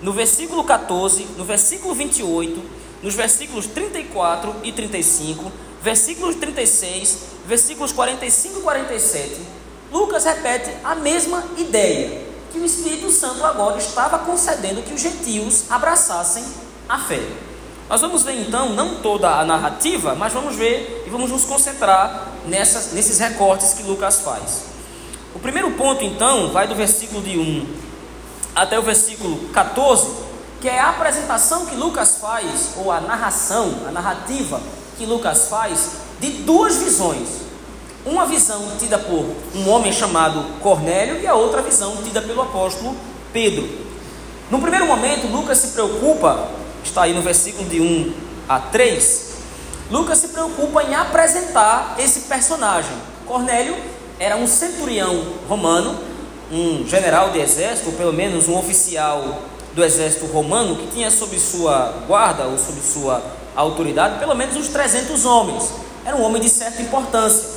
No 0.00 0.12
versículo 0.12 0.64
14, 0.64 1.26
no 1.36 1.44
versículo 1.44 1.94
28, 1.94 2.62
nos 3.02 3.14
versículos 3.14 3.66
34 3.66 4.56
e 4.62 4.72
35, 4.72 5.52
versículos 5.82 6.36
36, 6.36 7.18
versículos 7.46 7.92
45 7.92 8.60
e 8.60 8.62
47, 8.62 9.40
Lucas 9.92 10.24
repete 10.24 10.70
a 10.82 10.94
mesma 10.94 11.44
ideia, 11.58 12.22
que 12.50 12.58
o 12.58 12.64
Espírito 12.64 13.10
Santo 13.10 13.44
agora 13.44 13.78
estava 13.78 14.18
concedendo 14.20 14.82
que 14.82 14.94
os 14.94 15.00
gentios 15.00 15.64
abraçassem 15.70 16.44
a 16.88 16.98
fé. 16.98 17.20
Nós 17.94 18.00
vamos 18.00 18.24
ver 18.24 18.40
então, 18.40 18.70
não 18.70 18.96
toda 18.96 19.30
a 19.30 19.44
narrativa, 19.44 20.16
mas 20.16 20.32
vamos 20.32 20.56
ver 20.56 21.04
e 21.06 21.10
vamos 21.10 21.30
nos 21.30 21.44
concentrar 21.44 22.26
nessas, 22.44 22.92
nesses 22.92 23.20
recortes 23.20 23.72
que 23.74 23.84
Lucas 23.84 24.18
faz. 24.18 24.64
O 25.32 25.38
primeiro 25.38 25.70
ponto 25.74 26.02
então 26.02 26.50
vai 26.50 26.66
do 26.66 26.74
versículo 26.74 27.22
de 27.22 27.38
1 27.38 27.66
até 28.52 28.76
o 28.76 28.82
versículo 28.82 29.48
14, 29.50 30.10
que 30.60 30.68
é 30.68 30.80
a 30.80 30.88
apresentação 30.88 31.66
que 31.66 31.76
Lucas 31.76 32.18
faz, 32.20 32.70
ou 32.78 32.90
a 32.90 33.00
narração, 33.00 33.72
a 33.86 33.92
narrativa 33.92 34.60
que 34.98 35.06
Lucas 35.06 35.46
faz 35.46 35.90
de 36.18 36.30
duas 36.42 36.78
visões. 36.78 37.28
Uma 38.04 38.26
visão 38.26 38.72
tida 38.76 38.98
por 38.98 39.24
um 39.54 39.70
homem 39.70 39.92
chamado 39.92 40.44
Cornélio 40.58 41.20
e 41.20 41.28
a 41.28 41.34
outra 41.36 41.62
visão 41.62 41.98
tida 41.98 42.20
pelo 42.20 42.42
apóstolo 42.42 42.96
Pedro. 43.32 43.68
No 44.50 44.60
primeiro 44.60 44.84
momento, 44.84 45.28
Lucas 45.28 45.58
se 45.58 45.68
preocupa, 45.68 46.63
está 46.88 47.02
aí 47.02 47.14
no 47.14 47.22
versículo 47.22 47.68
de 47.68 47.80
1 47.80 48.12
a 48.48 48.60
3, 48.60 49.34
Lucas 49.90 50.18
se 50.18 50.28
preocupa 50.28 50.82
em 50.82 50.94
apresentar 50.94 51.96
esse 51.98 52.20
personagem. 52.20 52.96
Cornélio 53.26 53.76
era 54.18 54.36
um 54.36 54.46
centurião 54.46 55.24
romano, 55.48 55.98
um 56.50 56.86
general 56.86 57.30
de 57.30 57.38
exército, 57.38 57.90
ou 57.90 57.96
pelo 57.96 58.12
menos 58.12 58.48
um 58.48 58.56
oficial 58.56 59.42
do 59.74 59.84
exército 59.84 60.26
romano, 60.26 60.76
que 60.76 60.86
tinha 60.88 61.10
sob 61.10 61.38
sua 61.38 62.04
guarda 62.06 62.44
ou 62.44 62.56
sob 62.58 62.80
sua 62.80 63.22
autoridade 63.54 64.18
pelo 64.18 64.34
menos 64.34 64.56
uns 64.56 64.68
300 64.68 65.24
homens. 65.24 65.70
Era 66.04 66.16
um 66.16 66.22
homem 66.22 66.40
de 66.40 66.48
certa 66.48 66.82
importância. 66.82 67.48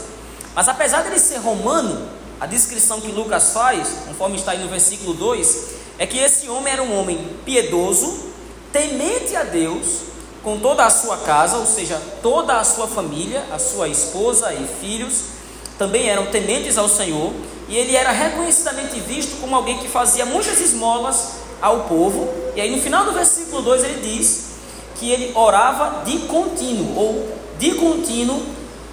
Mas 0.56 0.68
apesar 0.68 1.02
de 1.04 1.10
ele 1.10 1.20
ser 1.20 1.38
romano, 1.38 2.08
a 2.40 2.46
descrição 2.46 3.02
que 3.02 3.12
Lucas 3.12 3.52
faz, 3.52 3.88
conforme 4.08 4.38
está 4.38 4.52
aí 4.52 4.60
no 4.60 4.70
versículo 4.70 5.14
2, 5.14 5.66
é 5.98 6.06
que 6.06 6.18
esse 6.18 6.50
homem 6.50 6.74
era 6.74 6.84
um 6.84 7.00
homem 7.00 7.20
piedoso, 7.46 8.26
temente 8.72 9.36
a 9.36 9.44
Deus, 9.44 10.02
com 10.44 10.60
toda 10.60 10.86
a 10.86 10.90
sua 10.90 11.18
casa, 11.18 11.58
ou 11.58 11.66
seja, 11.66 12.02
toda 12.22 12.60
a 12.60 12.64
sua 12.64 12.88
família, 12.88 13.44
a 13.52 13.60
sua 13.60 13.88
esposa 13.88 14.54
e 14.54 14.68
filhos, 14.80 15.24
também 15.78 16.10
eram 16.10 16.28
tementes 16.28 16.78
ao 16.78 16.90
Senhor, 16.90 17.34
e 17.68 17.76
ele 17.76 17.96
era 17.96 18.12
reconhecidamente 18.12 19.00
visto 19.00 19.40
como 19.42 19.56
alguém 19.56 19.78
que 19.78 19.88
fazia 19.88 20.26
muitas 20.26 20.60
esmolas 20.60 21.34
ao 21.62 21.82
povo. 21.82 22.30
E 22.56 22.62
aí 22.62 22.76
no 22.76 22.82
final 22.82 23.06
do 23.06 23.12
versículo 23.12 23.62
2 23.62 23.84
ele 23.84 24.02
diz 24.02 24.46
que 24.96 25.12
ele 25.12 25.32
orava 25.36 26.04
de 26.06 26.20
contínuo, 26.20 26.98
ou 26.98 27.38
de 27.60 27.74
contínuo 27.76 28.42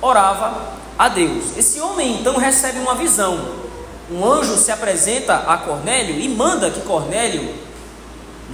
orava 0.03 0.75
a 0.99 1.09
Deus. 1.09 1.57
Esse 1.57 1.81
homem 1.81 2.21
então 2.21 2.37
recebe 2.37 2.79
uma 2.79 2.95
visão. 2.95 3.65
Um 4.11 4.25
anjo 4.25 4.57
se 4.57 4.71
apresenta 4.71 5.35
a 5.47 5.57
Cornélio 5.57 6.21
e 6.21 6.29
manda 6.29 6.71
que 6.71 6.81
Cornélio 6.83 7.55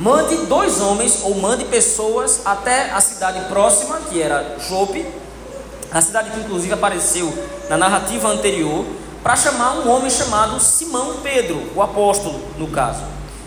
mande 0.01 0.35
dois 0.47 0.81
homens 0.81 1.21
ou 1.23 1.35
mande 1.35 1.67
pessoas 1.67 2.41
até 2.45 2.91
a 2.91 3.01
cidade 3.03 3.47
próxima, 3.49 3.99
que 4.09 4.21
era 4.21 4.57
Jope, 4.67 5.07
a 5.93 6.01
cidade 6.01 6.31
que 6.31 6.41
inclusive 6.41 6.73
apareceu 6.73 7.31
na 7.69 7.77
narrativa 7.77 8.29
anterior, 8.29 8.87
para 9.23 9.37
chamar 9.37 9.81
um 9.81 9.91
homem 9.91 10.11
chamado 10.11 10.59
Simão 10.59 11.19
Pedro, 11.23 11.71
o 11.75 11.83
apóstolo, 11.83 12.41
no 12.57 12.69
caso. 12.69 13.03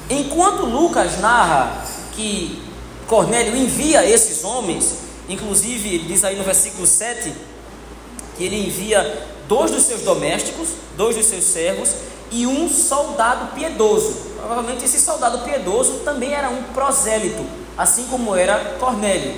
Enquanto 0.07 0.65
Lucas 0.65 1.19
narra 1.19 1.83
que 2.11 2.61
Cornélio 3.07 3.57
envia 3.57 4.07
esses 4.07 4.43
homens, 4.43 4.99
inclusive 5.27 5.95
ele 5.95 6.05
diz 6.05 6.23
aí 6.23 6.37
no 6.37 6.43
versículo 6.43 6.85
7 6.85 7.33
que 8.37 8.43
ele 8.43 8.67
envia 8.67 9.27
dois 9.47 9.71
dos 9.71 9.83
seus 9.83 10.01
domésticos, 10.01 10.69
dois 10.95 11.15
dos 11.15 11.25
seus 11.25 11.45
servos 11.45 11.89
e 12.33 12.47
um 12.47 12.67
soldado 12.67 13.53
piedoso. 13.53 14.33
Provavelmente 14.37 14.83
esse 14.83 14.99
soldado 14.99 15.39
piedoso 15.39 15.99
também 16.03 16.33
era 16.33 16.49
um 16.49 16.63
prosélito, 16.73 17.45
assim 17.77 18.05
como 18.09 18.35
era 18.35 18.75
Cornélio. 18.79 19.35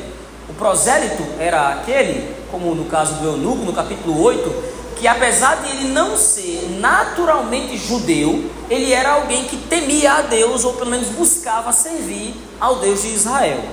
O 0.50 0.54
prosélito 0.54 1.24
era 1.38 1.70
aquele, 1.70 2.34
como 2.50 2.74
no 2.74 2.86
caso 2.86 3.16
do 3.16 3.28
eunuco, 3.28 3.66
no 3.66 3.74
capítulo 3.74 4.20
8, 4.24 4.76
que 4.96 5.08
apesar 5.08 5.56
de 5.62 5.72
ele 5.72 5.90
não 5.90 6.16
ser 6.16 6.80
naturalmente 6.80 7.78
judeu, 7.78 8.50
ele 8.70 8.94
era 8.94 9.14
alguém 9.14 9.44
que 9.44 9.58
temia 9.58 10.14
a 10.14 10.22
Deus, 10.22 10.64
ou 10.64 10.74
pelo 10.74 10.90
menos 10.90 11.10
buscava 11.10 11.74
servir 11.74 12.34
ao 12.60 12.78
Deus 12.78 13.02
de 13.02 13.10
Israel. 13.10 13.64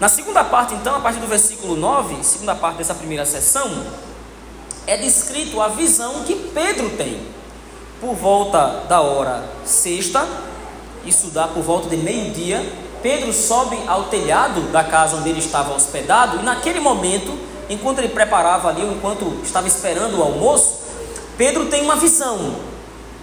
Na 0.00 0.08
segunda 0.08 0.42
parte, 0.42 0.72
então, 0.72 0.94
a 0.94 1.00
partir 1.00 1.20
do 1.20 1.26
versículo 1.26 1.76
9, 1.76 2.24
segunda 2.24 2.54
parte 2.54 2.78
dessa 2.78 2.94
primeira 2.94 3.26
sessão, 3.26 3.70
é 4.86 4.96
descrito 4.96 5.60
a 5.60 5.68
visão 5.68 6.24
que 6.24 6.34
Pedro 6.34 6.88
tem. 6.96 7.20
Por 8.00 8.14
volta 8.14 8.84
da 8.88 9.00
hora 9.00 9.44
sexta, 9.64 10.26
isso 11.04 11.28
dá 11.28 11.46
por 11.46 11.62
volta 11.62 11.88
de 11.88 11.96
meio-dia, 11.96 12.64
Pedro 13.02 13.32
sobe 13.32 13.78
ao 13.86 14.04
telhado 14.04 14.72
da 14.72 14.82
casa 14.82 15.16
onde 15.16 15.28
ele 15.28 15.38
estava 15.38 15.74
hospedado, 15.74 16.40
e 16.40 16.42
naquele 16.42 16.80
momento 16.80 17.38
enquanto 17.70 17.98
ele 17.98 18.08
preparava 18.08 18.68
ali, 18.68 18.82
enquanto 18.82 19.40
estava 19.44 19.68
esperando 19.68 20.18
o 20.18 20.22
almoço, 20.22 20.80
Pedro 21.38 21.66
tem 21.66 21.82
uma 21.82 21.96
visão. 21.96 22.56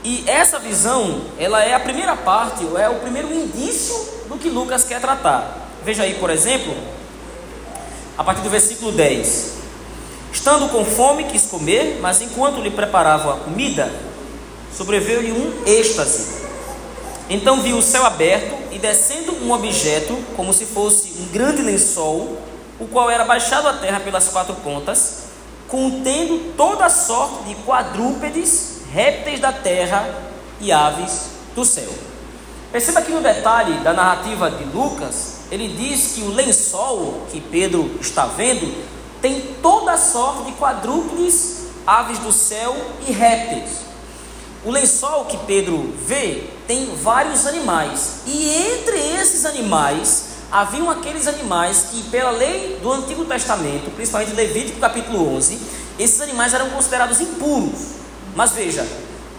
E 0.03 0.23
essa 0.25 0.57
visão, 0.57 1.21
ela 1.37 1.61
é 1.63 1.73
a 1.73 1.79
primeira 1.79 2.15
parte, 2.15 2.63
ou 2.63 2.77
é 2.77 2.87
o 2.87 2.95
primeiro 2.95 3.31
indício 3.33 3.93
do 4.29 4.37
que 4.37 4.47
Lucas 4.47 4.83
quer 4.85 5.01
tratar. 5.01 5.69
Veja 5.83 6.03
aí, 6.03 6.13
por 6.13 6.29
exemplo, 6.29 6.73
a 8.17 8.23
partir 8.23 8.41
do 8.41 8.49
versículo 8.49 8.91
10. 8.91 9.57
Estando 10.31 10.69
com 10.69 10.85
fome, 10.85 11.25
quis 11.25 11.45
comer, 11.45 11.99
mas 12.01 12.21
enquanto 12.21 12.61
lhe 12.61 12.71
preparavam 12.71 13.33
a 13.33 13.37
comida, 13.37 13.91
sobreveio-lhe 14.75 15.31
um 15.31 15.63
êxtase. 15.65 16.47
Então 17.29 17.61
viu 17.61 17.77
o 17.77 17.81
céu 17.81 18.05
aberto 18.05 18.55
e 18.71 18.79
descendo 18.79 19.33
um 19.43 19.51
objeto, 19.51 20.17
como 20.35 20.53
se 20.53 20.65
fosse 20.65 21.13
um 21.19 21.25
grande 21.27 21.61
lençol, 21.61 22.37
o 22.79 22.87
qual 22.87 23.09
era 23.09 23.25
baixado 23.25 23.67
à 23.67 23.73
terra 23.73 23.99
pelas 23.99 24.29
quatro 24.29 24.55
pontas, 24.55 25.23
contendo 25.67 26.53
toda 26.55 26.89
sorte 26.89 27.43
de 27.45 27.55
quadrúpedes, 27.63 28.81
répteis 28.93 29.39
da 29.39 29.51
terra 29.51 30.07
e 30.61 30.71
aves 30.71 31.31
do 31.53 31.65
céu. 31.65 31.89
Perceba 32.71 33.01
que 33.01 33.11
no 33.11 33.21
detalhe 33.21 33.79
da 33.79 33.93
narrativa 33.93 34.51
de 34.51 34.63
Lucas, 34.65 35.39
ele 35.51 35.67
diz 35.69 36.13
que 36.13 36.21
o 36.21 36.29
lençol 36.29 37.25
que 37.31 37.41
Pedro 37.41 37.97
está 37.99 38.25
vendo 38.25 38.85
tem 39.21 39.41
toda 39.61 39.93
a 39.93 39.97
sorte 39.97 40.43
de 40.43 40.51
quadrúpedes, 40.53 41.65
aves 41.85 42.19
do 42.19 42.31
céu 42.31 42.75
e 43.07 43.11
répteis. 43.11 43.86
O 44.67 44.69
lençol 44.69 45.23
que 45.23 45.37
Pedro 45.45 45.93
vê 46.05 46.43
tem 46.67 46.93
vários 46.97 47.47
animais, 47.47 48.23
e 48.25 48.49
entre 48.49 48.97
esses 48.97 49.45
animais 49.45 50.25
haviam 50.51 50.89
aqueles 50.89 51.25
animais 51.25 51.85
que, 51.89 52.03
pela 52.09 52.31
lei 52.31 52.77
do 52.83 52.91
Antigo 52.91 53.23
Testamento, 53.23 53.89
principalmente 53.95 54.35
Levítico 54.35 54.77
capítulo 54.81 55.35
11, 55.37 55.57
esses 55.97 56.19
animais 56.19 56.53
eram 56.53 56.69
considerados 56.71 57.21
impuros. 57.21 57.79
Mas 58.35 58.51
veja, 58.51 58.85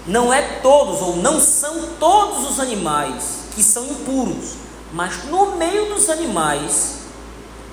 não 0.06 0.32
é 0.32 0.40
todos 0.62 1.02
ou 1.02 1.16
não 1.16 1.38
são 1.38 1.78
todos 2.00 2.50
os 2.50 2.58
animais 2.58 3.40
que 3.54 3.62
são 3.62 3.84
impuros, 3.84 4.54
mas 4.94 5.24
no 5.24 5.56
meio 5.56 5.92
dos 5.92 6.08
animais 6.08 7.00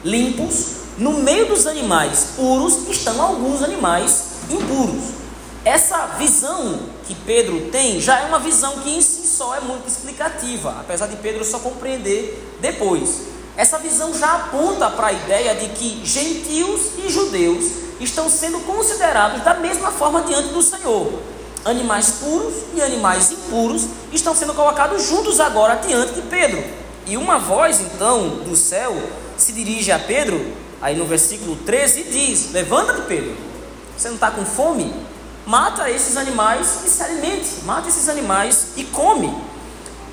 limpos, 0.03 0.71
no 0.97 1.13
meio 1.13 1.45
dos 1.45 1.65
animais 1.65 2.31
puros, 2.35 2.89
estão 2.89 3.21
alguns 3.21 3.63
animais 3.63 4.23
impuros. 4.51 5.24
Essa 5.65 6.05
visão 6.19 6.77
que 7.07 7.15
Pedro 7.15 7.71
tem 7.71 7.99
já 7.99 8.19
é 8.19 8.25
uma 8.25 8.37
visão 8.37 8.73
que 8.81 8.95
em 8.95 9.01
si 9.01 9.25
só 9.25 9.55
é 9.55 9.61
muito 9.61 9.87
explicativa, 9.87 10.75
apesar 10.79 11.07
de 11.07 11.15
Pedro 11.15 11.43
só 11.43 11.57
compreender 11.57 12.55
depois. 12.61 13.23
Essa 13.57 13.79
visão 13.79 14.13
já 14.13 14.31
aponta 14.35 14.91
para 14.91 15.07
a 15.07 15.11
ideia 15.11 15.55
de 15.55 15.69
que 15.69 16.05
gentios 16.05 16.81
e 17.03 17.09
judeus 17.09 17.65
estão 17.99 18.29
sendo 18.29 18.59
considerados 18.59 19.43
da 19.43 19.55
mesma 19.55 19.89
forma 19.89 20.21
diante 20.21 20.49
do 20.49 20.61
Senhor. 20.61 21.19
Animais 21.65 22.11
puros 22.19 22.53
e 22.75 22.81
animais 22.83 23.31
impuros 23.31 23.87
estão 24.13 24.35
sendo 24.35 24.53
colocados 24.53 25.07
juntos 25.07 25.39
agora 25.39 25.77
diante 25.77 26.13
de 26.13 26.21
Pedro. 26.21 26.63
E 27.07 27.17
uma 27.17 27.39
voz, 27.39 27.81
então, 27.81 28.29
do 28.43 28.55
céu 28.55 28.95
se 29.35 29.51
dirige 29.51 29.91
a 29.91 29.97
Pedro, 29.97 30.45
aí 30.79 30.95
no 30.95 31.05
versículo 31.05 31.55
13, 31.55 32.01
e 32.01 32.03
diz: 32.03 32.51
Levanta-te, 32.51 33.01
Pedro. 33.07 33.35
Você 33.97 34.09
não 34.09 34.15
está 34.15 34.29
com 34.29 34.45
fome? 34.45 34.93
Mata 35.45 35.89
esses 35.89 36.17
animais 36.17 36.79
e 36.85 36.89
se 36.89 37.03
alimente. 37.03 37.63
Mata 37.63 37.87
esses 37.87 38.09
animais 38.09 38.69
e 38.75 38.83
come. 38.83 39.33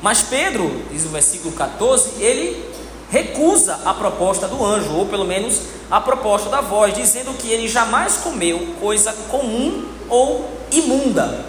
Mas 0.02 0.20
Pedro, 0.20 0.84
diz 0.90 1.04
o 1.04 1.08
versículo 1.08 1.54
14, 1.54 2.20
ele 2.22 2.70
recusa 3.10 3.78
a 3.84 3.94
proposta 3.94 4.48
do 4.48 4.64
anjo, 4.64 4.92
ou 4.92 5.06
pelo 5.06 5.24
menos 5.24 5.60
a 5.90 6.00
proposta 6.00 6.48
da 6.48 6.60
voz, 6.60 6.94
dizendo 6.94 7.36
que 7.36 7.50
ele 7.50 7.68
jamais 7.68 8.16
comeu 8.16 8.74
coisa 8.80 9.12
comum 9.30 9.86
ou 10.08 10.50
imunda. 10.70 11.44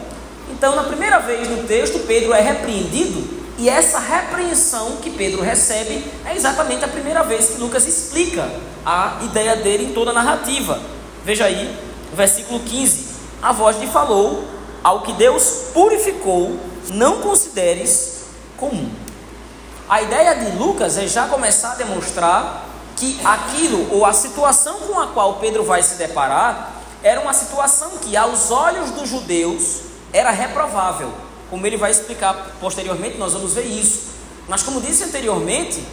Então, 0.52 0.75
na 0.75 0.84
primeira 0.84 1.20
vez 1.20 1.50
no 1.50 1.63
texto, 1.63 2.06
Pedro 2.06 2.34
é 2.34 2.42
repreendido, 2.42 3.44
e 3.58 3.70
essa 3.70 4.00
repreensão 4.00 4.98
que 4.98 5.10
Pedro 5.10 5.42
recebe 5.42 6.06
é 6.25 6.36
exatamente 6.36 6.84
a 6.84 6.88
primeira 6.88 7.24
vez 7.24 7.52
que 7.52 7.62
Lucas 7.62 7.88
explica 7.88 8.50
a 8.86 9.20
ideia 9.24 9.56
dele 9.56 9.86
em 9.86 9.94
toda 9.94 10.12
a 10.12 10.13
narrativa. 10.13 10.80
Veja 11.24 11.46
aí, 11.46 11.74
versículo 12.13 12.60
15: 12.60 13.12
A 13.44 13.52
voz 13.52 13.78
lhe 13.78 13.88
falou: 13.88 14.46
Ao 14.82 15.02
que 15.02 15.12
Deus 15.12 15.66
purificou, 15.74 16.58
não 16.90 17.20
consideres 17.20 18.22
comum. 18.56 18.90
A 19.90 20.02
ideia 20.02 20.34
de 20.34 20.58
Lucas 20.58 20.98
é 20.98 21.06
já 21.08 21.28
começar 21.28 21.74
a 21.74 21.76
demonstrar 21.76 22.66
que 22.96 23.20
aquilo 23.22 23.94
ou 23.94 24.06
a 24.06 24.14
situação 24.14 24.80
com 24.80 24.98
a 24.98 25.08
qual 25.08 25.36
Pedro 25.36 25.66
vai 25.66 25.84
se 25.84 25.96
deparar 25.96 26.72
era 27.04 27.20
uma 27.20 27.34
situação 27.34 27.92
que, 28.02 28.16
aos 28.16 28.50
olhos 28.50 28.92
dos 28.92 29.10
judeus, 29.10 29.82
era 30.14 30.32
reprovável. 30.32 31.12
Como 31.50 31.68
ele 31.68 31.76
vai 31.76 31.92
explicar 31.92 32.56
posteriormente, 32.62 33.18
nós 33.18 33.34
vamos 33.34 33.54
ver 33.54 33.66
isso. 33.66 34.14
Mas, 34.48 34.64
como 34.64 34.80
disse 34.80 35.04
anteriormente, 35.04 35.86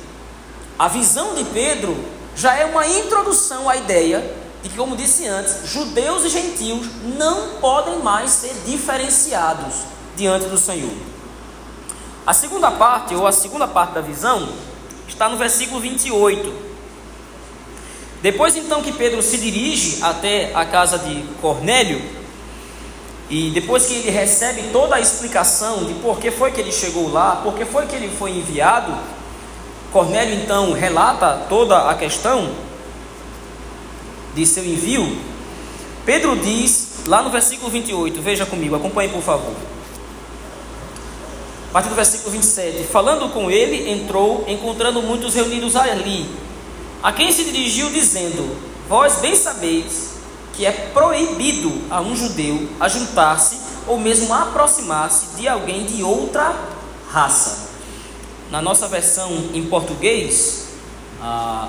a 0.79 0.87
visão 0.87 1.35
de 1.35 1.43
Pedro 1.45 1.97
já 2.37 2.55
é 2.55 2.65
uma 2.65 2.87
introdução 2.87 3.69
à 3.69 3.77
ideia 3.77 4.39
de 4.63 4.69
que, 4.69 4.77
como 4.77 4.97
disse 4.97 5.27
antes, 5.27 5.71
judeus 5.71 6.25
e 6.25 6.29
gentios 6.29 6.87
não 7.17 7.61
podem 7.61 7.99
mais 8.01 8.31
ser 8.31 8.55
diferenciados 8.67 9.75
diante 10.17 10.47
do 10.47 10.59
Senhor. 10.59 10.93
A 12.27 12.35
segunda 12.35 12.71
parte, 12.71 13.15
ou 13.15 13.27
a 13.27 13.33
segunda 13.33 13.67
parte 13.67 13.95
da 13.95 14.01
visão, 14.01 14.49
está 15.09 15.29
no 15.29 15.37
versículo 15.37 15.81
28. 15.81 16.71
Depois 18.23 18.55
então 18.55 18.83
que 18.83 18.93
Pedro 18.93 19.23
se 19.23 19.39
dirige 19.39 20.03
até 20.03 20.53
a 20.55 20.65
casa 20.65 20.99
de 20.99 21.23
Cornélio, 21.41 22.21
e 23.31 23.51
depois 23.51 23.87
que 23.87 23.95
ele 23.95 24.11
recebe 24.11 24.65
toda 24.73 24.97
a 24.97 25.01
explicação 25.01 25.85
de 25.85 25.95
por 25.95 26.19
que 26.19 26.31
foi 26.31 26.51
que 26.51 26.61
ele 26.61 26.73
chegou 26.73 27.11
lá, 27.11 27.37
por 27.37 27.55
que 27.55 27.65
foi 27.65 27.87
que 27.87 27.95
ele 27.95 28.09
foi 28.09 28.33
enviado, 28.33 28.93
Cornélio 29.93 30.35
então 30.35 30.73
relata 30.73 31.47
toda 31.49 31.89
a 31.89 31.95
questão 31.95 32.51
de 34.35 34.47
seu 34.47 34.65
envio. 34.65 35.17
Pedro 36.05 36.37
diz, 36.37 37.01
lá 37.07 37.23
no 37.23 37.31
versículo 37.31 37.71
28, 37.71 38.21
veja 38.21 38.47
comigo, 38.47 38.75
acompanhe 38.75 39.09
por 39.09 39.23
favor. 39.23 39.55
A 41.71 41.73
partir 41.73 41.89
do 41.89 41.95
versículo 41.95 42.33
27, 42.33 42.85
falando 42.85 43.33
com 43.33 43.51
ele, 43.51 43.91
entrou, 43.91 44.45
encontrando 44.49 45.01
muitos 45.03 45.35
reunidos 45.35 45.77
ali, 45.77 46.29
a 47.03 47.13
quem 47.13 47.31
se 47.31 47.45
dirigiu, 47.45 47.91
dizendo: 47.91 48.57
Vós 48.89 49.17
bem 49.21 49.37
sabeis 49.37 50.11
que 50.53 50.67
é 50.67 50.73
proibido 50.73 51.73
a 51.89 52.01
um 52.01 52.17
judeu 52.17 52.69
ajuntar-se 52.81 53.61
ou 53.87 53.99
mesmo 53.99 54.35
aproximar-se 54.35 55.37
de 55.37 55.49
alguém 55.49 55.85
de 55.85 56.03
outra 56.03 56.55
raça. 57.09 57.71
Na 58.51 58.61
nossa 58.61 58.89
versão 58.89 59.31
em 59.55 59.65
português, 59.67 60.67
ah, 61.23 61.69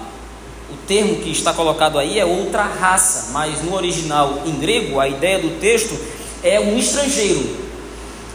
o 0.72 0.78
termo 0.88 1.18
que 1.18 1.32
está 1.32 1.54
colocado 1.54 2.00
aí 2.00 2.20
é 2.20 2.26
outra 2.26 2.64
raça, 2.64 3.32
mas 3.32 3.62
no 3.62 3.76
original 3.76 4.44
em 4.46 4.60
grego, 4.60 5.00
a 5.00 5.08
ideia 5.08 5.40
do 5.40 5.60
texto 5.60 5.98
é 6.44 6.60
um 6.60 6.78
estrangeiro, 6.78 7.72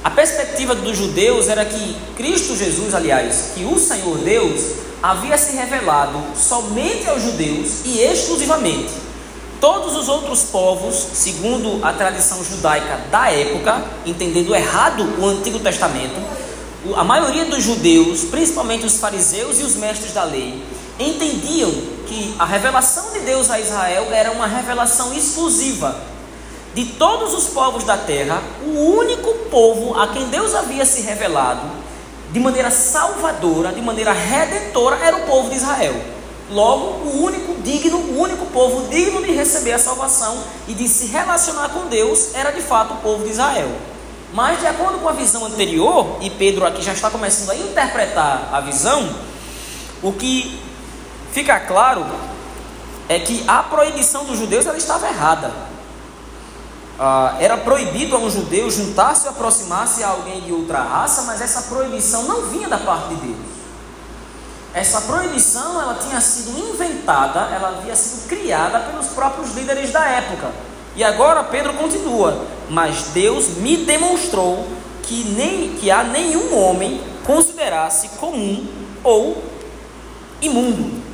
a 0.06 0.10
perspectiva 0.10 0.72
dos 0.72 0.96
judeus 0.96 1.48
era 1.48 1.64
que 1.64 1.96
Cristo 2.16 2.56
Jesus, 2.56 2.94
aliás, 2.94 3.50
que 3.56 3.64
o 3.64 3.76
Senhor 3.76 4.18
Deus 4.18 4.60
havia 5.02 5.36
se 5.36 5.56
revelado 5.56 6.22
somente 6.36 7.08
aos 7.08 7.22
judeus 7.22 7.84
e 7.84 8.02
exclusivamente. 8.02 8.92
Todos 9.60 9.96
os 9.96 10.08
outros 10.08 10.44
povos, 10.44 10.94
segundo 10.94 11.84
a 11.84 11.92
tradição 11.92 12.38
judaica 12.44 13.00
da 13.10 13.32
época, 13.32 13.84
entendendo 14.06 14.54
errado 14.54 15.02
o 15.18 15.26
Antigo 15.26 15.58
Testamento, 15.58 16.14
a 16.94 17.02
maioria 17.02 17.46
dos 17.46 17.64
judeus, 17.64 18.26
principalmente 18.30 18.86
os 18.86 18.98
fariseus 18.98 19.58
e 19.58 19.64
os 19.64 19.74
mestres 19.74 20.12
da 20.12 20.22
lei, 20.22 20.62
entendiam 20.98 21.70
que 22.06 22.34
a 22.38 22.44
revelação 22.44 23.12
de 23.12 23.20
Deus 23.20 23.50
a 23.50 23.60
Israel 23.60 24.08
era 24.12 24.30
uma 24.32 24.46
revelação 24.46 25.12
exclusiva 25.12 25.96
de 26.74 26.84
todos 26.84 27.32
os 27.32 27.46
povos 27.46 27.84
da 27.84 27.96
terra, 27.96 28.42
o 28.62 28.98
único 28.98 29.32
povo 29.50 29.98
a 29.98 30.08
quem 30.08 30.26
Deus 30.26 30.54
havia 30.54 30.84
se 30.84 31.00
revelado 31.00 31.62
de 32.30 32.38
maneira 32.38 32.70
salvadora, 32.70 33.72
de 33.72 33.80
maneira 33.80 34.12
redentora, 34.12 34.98
era 35.02 35.16
o 35.16 35.22
povo 35.22 35.48
de 35.48 35.56
Israel. 35.56 35.94
Logo, 36.50 37.08
o 37.08 37.22
único 37.22 37.54
digno, 37.62 37.96
o 37.96 38.20
único 38.20 38.44
povo 38.46 38.88
digno 38.88 39.22
de 39.22 39.32
receber 39.32 39.72
a 39.72 39.78
salvação 39.78 40.38
e 40.68 40.74
de 40.74 40.86
se 40.86 41.06
relacionar 41.06 41.70
com 41.70 41.86
Deus 41.86 42.34
era 42.34 42.50
de 42.50 42.60
fato 42.60 42.92
o 42.92 42.96
povo 42.98 43.24
de 43.24 43.30
Israel. 43.30 43.70
Mas, 44.34 44.60
de 44.60 44.66
acordo 44.66 44.98
com 44.98 45.08
a 45.08 45.12
visão 45.12 45.46
anterior, 45.46 46.18
e 46.20 46.28
Pedro 46.28 46.66
aqui 46.66 46.82
já 46.82 46.92
está 46.92 47.08
começando 47.08 47.52
a 47.52 47.56
interpretar 47.56 48.50
a 48.52 48.60
visão, 48.60 49.08
o 50.02 50.12
que 50.12 50.60
fica 51.36 51.60
claro 51.60 52.06
é 53.10 53.18
que 53.18 53.44
a 53.46 53.62
proibição 53.62 54.24
dos 54.24 54.38
judeus 54.38 54.64
ela 54.64 54.78
estava 54.78 55.06
errada 55.06 55.52
ah, 56.98 57.36
era 57.38 57.58
proibido 57.58 58.16
a 58.16 58.18
um 58.18 58.30
judeu 58.30 58.70
juntar-se 58.70 59.26
ou 59.26 59.34
aproximar-se 59.34 60.02
a 60.02 60.08
alguém 60.08 60.40
de 60.40 60.50
outra 60.50 60.80
raça, 60.80 61.24
mas 61.24 61.42
essa 61.42 61.74
proibição 61.74 62.22
não 62.22 62.46
vinha 62.46 62.68
da 62.68 62.78
parte 62.78 63.08
de 63.08 63.16
Deus. 63.16 63.46
Essa 64.72 65.02
proibição 65.02 65.78
ela 65.78 65.96
tinha 65.96 66.18
sido 66.22 66.58
inventada, 66.58 67.40
ela 67.54 67.68
havia 67.68 67.94
sido 67.94 68.26
criada 68.28 68.80
pelos 68.80 69.08
próprios 69.08 69.54
líderes 69.54 69.92
da 69.92 70.06
época. 70.06 70.50
E 70.96 71.04
agora 71.04 71.44
Pedro 71.44 71.74
continua: 71.74 72.46
Mas 72.70 73.08
Deus 73.12 73.58
me 73.58 73.76
demonstrou 73.76 74.66
que 75.02 75.22
nem 75.36 75.74
que 75.74 75.90
a 75.90 76.02
nenhum 76.02 76.58
homem 76.58 76.98
considerasse 77.26 78.08
comum 78.16 78.66
ou 79.04 79.44
imundo. 80.40 81.05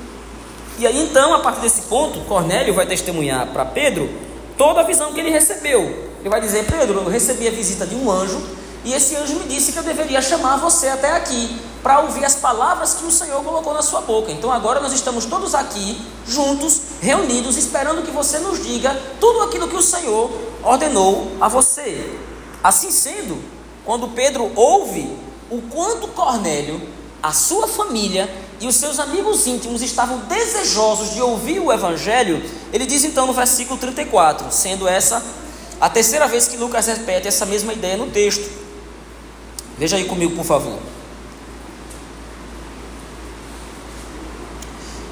E 0.83 0.87
aí 0.88 0.99
então, 0.99 1.33
a 1.33 1.38
partir 1.38 1.61
desse 1.61 1.83
ponto, 1.83 2.18
Cornélio 2.23 2.75
vai 2.75 2.85
testemunhar 2.85 3.47
para 3.53 3.64
Pedro 3.64 4.11
toda 4.59 4.81
a 4.81 4.83
visão 4.83 5.12
que 5.12 5.21
ele 5.21 5.31
recebeu. 5.31 5.81
Ele 6.18 6.29
vai 6.29 6.40
dizer: 6.40 6.66
Pedro, 6.66 7.03
eu 7.03 7.09
recebi 7.09 7.47
a 7.47 7.53
visita 7.53 7.87
de 7.87 7.95
um 7.95 8.11
anjo 8.11 8.42
e 8.85 8.92
esse 8.92 9.14
anjo 9.14 9.35
me 9.35 9.45
disse 9.45 9.71
que 9.71 9.79
eu 9.79 9.85
deveria 9.85 10.21
chamar 10.21 10.57
você 10.57 10.88
até 10.88 11.12
aqui 11.12 11.57
para 11.85 12.01
ouvir 12.01 12.25
as 12.25 12.35
palavras 12.35 12.95
que 12.95 13.05
o 13.05 13.12
Senhor 13.12 13.45
colocou 13.45 13.73
na 13.73 13.81
sua 13.81 14.01
boca. 14.01 14.33
Então 14.33 14.51
agora 14.51 14.81
nós 14.81 14.92
estamos 14.92 15.25
todos 15.25 15.55
aqui, 15.55 16.03
juntos, 16.27 16.81
reunidos, 17.01 17.57
esperando 17.57 18.03
que 18.03 18.11
você 18.11 18.40
nos 18.40 18.61
diga 18.61 19.01
tudo 19.21 19.42
aquilo 19.42 19.68
que 19.68 19.77
o 19.77 19.83
Senhor 19.83 20.33
ordenou 20.64 21.31
a 21.40 21.47
você. 21.47 22.18
Assim 22.61 22.90
sendo, 22.90 23.40
quando 23.85 24.09
Pedro 24.09 24.51
ouve 24.57 25.16
o 25.49 25.62
quanto 25.62 26.09
Cornélio, 26.09 26.83
a 27.23 27.33
sua 27.33 27.68
família 27.68 28.29
e 28.62 28.68
os 28.68 28.77
seus 28.77 29.01
amigos 29.01 29.44
íntimos 29.48 29.83
estavam 29.83 30.18
desejosos 30.20 31.14
de 31.14 31.20
ouvir 31.20 31.59
o 31.59 31.72
Evangelho, 31.72 32.40
ele 32.72 32.87
diz 32.87 33.03
então 33.03 33.27
no 33.27 33.33
versículo 33.33 33.77
34, 33.77 34.53
sendo 34.53 34.87
essa 34.87 35.20
a 35.81 35.90
terceira 35.90 36.29
vez 36.29 36.46
que 36.46 36.57
Lucas 36.57 36.87
repete 36.87 37.27
essa 37.27 37.44
mesma 37.44 37.72
ideia 37.72 37.96
no 37.96 38.07
texto. 38.07 38.48
Veja 39.77 39.96
aí 39.96 40.05
comigo, 40.05 40.37
por 40.37 40.44
favor. 40.44 40.79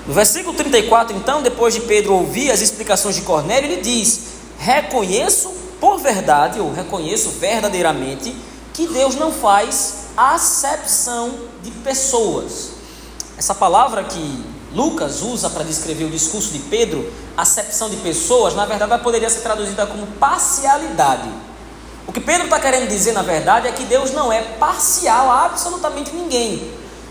No 0.06 0.14
versículo 0.14 0.56
34, 0.56 1.16
então, 1.16 1.42
depois 1.42 1.74
de 1.74 1.80
Pedro 1.80 2.14
ouvir 2.14 2.52
as 2.52 2.60
explicações 2.60 3.16
de 3.16 3.22
Cornélio, 3.22 3.68
ele 3.68 3.82
diz: 3.82 4.20
Reconheço 4.60 5.52
por 5.80 5.98
verdade, 5.98 6.60
ou 6.60 6.72
reconheço 6.72 7.30
verdadeiramente, 7.30 8.32
que 8.72 8.86
Deus 8.86 9.16
não 9.16 9.32
faz 9.32 10.04
acepção 10.16 11.34
de 11.64 11.72
pessoas. 11.72 12.79
Essa 13.40 13.54
palavra 13.54 14.04
que 14.04 14.44
Lucas 14.74 15.22
usa 15.22 15.48
para 15.48 15.64
descrever 15.64 16.04
o 16.04 16.10
discurso 16.10 16.52
de 16.52 16.58
Pedro, 16.58 17.10
acepção 17.34 17.88
de 17.88 17.96
pessoas, 17.96 18.54
na 18.54 18.66
verdade 18.66 18.92
ela 18.92 19.02
poderia 19.02 19.30
ser 19.30 19.40
traduzida 19.40 19.86
como 19.86 20.06
parcialidade. 20.18 21.30
O 22.06 22.12
que 22.12 22.20
Pedro 22.20 22.44
está 22.44 22.60
querendo 22.60 22.86
dizer, 22.86 23.12
na 23.12 23.22
verdade, 23.22 23.66
é 23.66 23.72
que 23.72 23.84
Deus 23.84 24.10
não 24.10 24.30
é 24.30 24.42
parcial 24.42 25.30
a 25.30 25.46
absolutamente 25.46 26.14
ninguém. 26.14 26.70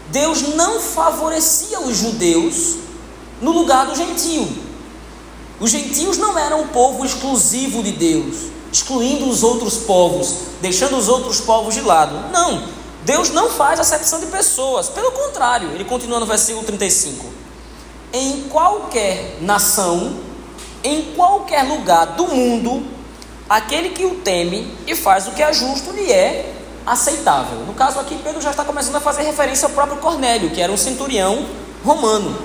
Deus 0.09 0.53
não 0.53 0.79
favorecia 0.79 1.79
os 1.79 1.97
judeus 1.97 2.75
no 3.41 3.51
lugar 3.51 3.87
do 3.87 3.95
gentio. 3.95 4.47
Os 5.59 5.71
gentios 5.71 6.19
não 6.19 6.37
eram 6.37 6.61
um 6.61 6.67
povo 6.67 7.03
exclusivo 7.03 7.81
de 7.81 7.93
Deus, 7.93 8.51
excluindo 8.71 9.27
os 9.27 9.41
outros 9.41 9.77
povos, 9.77 10.35
deixando 10.61 10.95
os 10.95 11.09
outros 11.09 11.41
povos 11.41 11.73
de 11.73 11.81
lado. 11.81 12.31
Não, 12.31 12.77
Deus 13.09 13.31
não 13.31 13.49
faz 13.49 13.79
acepção 13.79 14.19
de 14.19 14.27
pessoas, 14.27 14.87
pelo 14.87 15.11
contrário, 15.11 15.71
ele 15.71 15.83
continua 15.83 16.19
no 16.19 16.27
versículo 16.27 16.63
35. 16.63 17.25
Em 18.13 18.41
qualquer 18.43 19.37
nação, 19.41 20.19
em 20.83 21.15
qualquer 21.15 21.63
lugar 21.63 22.05
do 22.05 22.27
mundo, 22.27 22.85
aquele 23.49 23.89
que 23.89 24.05
o 24.05 24.17
teme 24.17 24.71
e 24.85 24.95
faz 24.95 25.27
o 25.27 25.31
que 25.31 25.41
é 25.41 25.51
justo 25.51 25.89
lhe 25.91 26.11
é 26.11 26.53
aceitável. 26.85 27.57
No 27.65 27.73
caso 27.73 27.99
aqui, 27.99 28.13
Pedro 28.23 28.39
já 28.41 28.51
está 28.51 28.63
começando 28.63 28.97
a 28.97 29.01
fazer 29.01 29.23
referência 29.23 29.67
ao 29.67 29.73
próprio 29.73 29.97
Cornélio, 29.97 30.51
que 30.51 30.61
era 30.61 30.71
um 30.71 30.77
centurião 30.77 31.47
romano. 31.83 32.37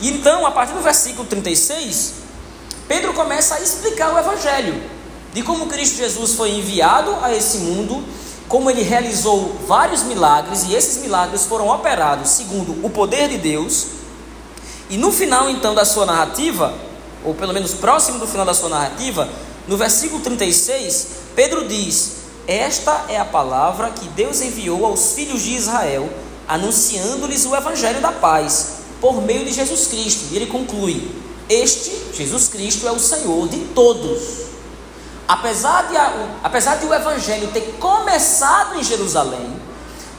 E 0.00 0.10
então, 0.10 0.44
a 0.44 0.50
partir 0.50 0.72
do 0.72 0.80
versículo 0.80 1.24
36, 1.28 2.14
Pedro 2.88 3.14
começa 3.14 3.54
a 3.54 3.60
explicar 3.60 4.12
o 4.12 4.18
Evangelho, 4.18 4.74
de 5.32 5.40
como 5.44 5.68
Cristo 5.68 5.98
Jesus 5.98 6.34
foi 6.34 6.50
enviado 6.50 7.16
a 7.22 7.32
esse 7.32 7.58
mundo, 7.58 8.02
como 8.48 8.70
ele 8.70 8.82
realizou 8.82 9.56
vários 9.66 10.02
milagres, 10.02 10.64
e 10.64 10.74
esses 10.74 11.02
milagres 11.02 11.46
foram 11.46 11.68
operados 11.68 12.30
segundo 12.30 12.84
o 12.84 12.90
poder 12.90 13.28
de 13.28 13.38
Deus. 13.38 13.86
E 14.90 14.96
no 14.96 15.10
final, 15.10 15.48
então, 15.48 15.74
da 15.74 15.84
sua 15.84 16.04
narrativa, 16.04 16.74
ou 17.24 17.34
pelo 17.34 17.54
menos 17.54 17.72
próximo 17.74 18.18
do 18.18 18.26
final 18.26 18.44
da 18.44 18.54
sua 18.54 18.68
narrativa, 18.68 19.28
no 19.66 19.76
versículo 19.76 20.20
36, 20.20 21.06
Pedro 21.34 21.66
diz: 21.66 22.12
Esta 22.46 23.06
é 23.08 23.18
a 23.18 23.24
palavra 23.24 23.90
que 23.90 24.06
Deus 24.08 24.42
enviou 24.42 24.84
aos 24.84 25.12
filhos 25.12 25.42
de 25.42 25.54
Israel, 25.54 26.08
anunciando-lhes 26.46 27.46
o 27.46 27.56
evangelho 27.56 28.00
da 28.00 28.12
paz, 28.12 28.74
por 29.00 29.22
meio 29.22 29.44
de 29.44 29.52
Jesus 29.52 29.86
Cristo. 29.86 30.26
E 30.32 30.36
ele 30.36 30.46
conclui: 30.46 31.10
Este, 31.48 31.90
Jesus 32.12 32.48
Cristo, 32.48 32.86
é 32.86 32.92
o 32.92 32.98
Senhor 32.98 33.48
de 33.48 33.58
todos. 33.74 34.53
Apesar 35.26 35.88
de, 35.88 35.94
apesar 36.42 36.76
de 36.76 36.86
o 36.86 36.92
evangelho 36.92 37.48
ter 37.48 37.76
começado 37.80 38.78
em 38.78 38.84
Jerusalém, 38.84 39.56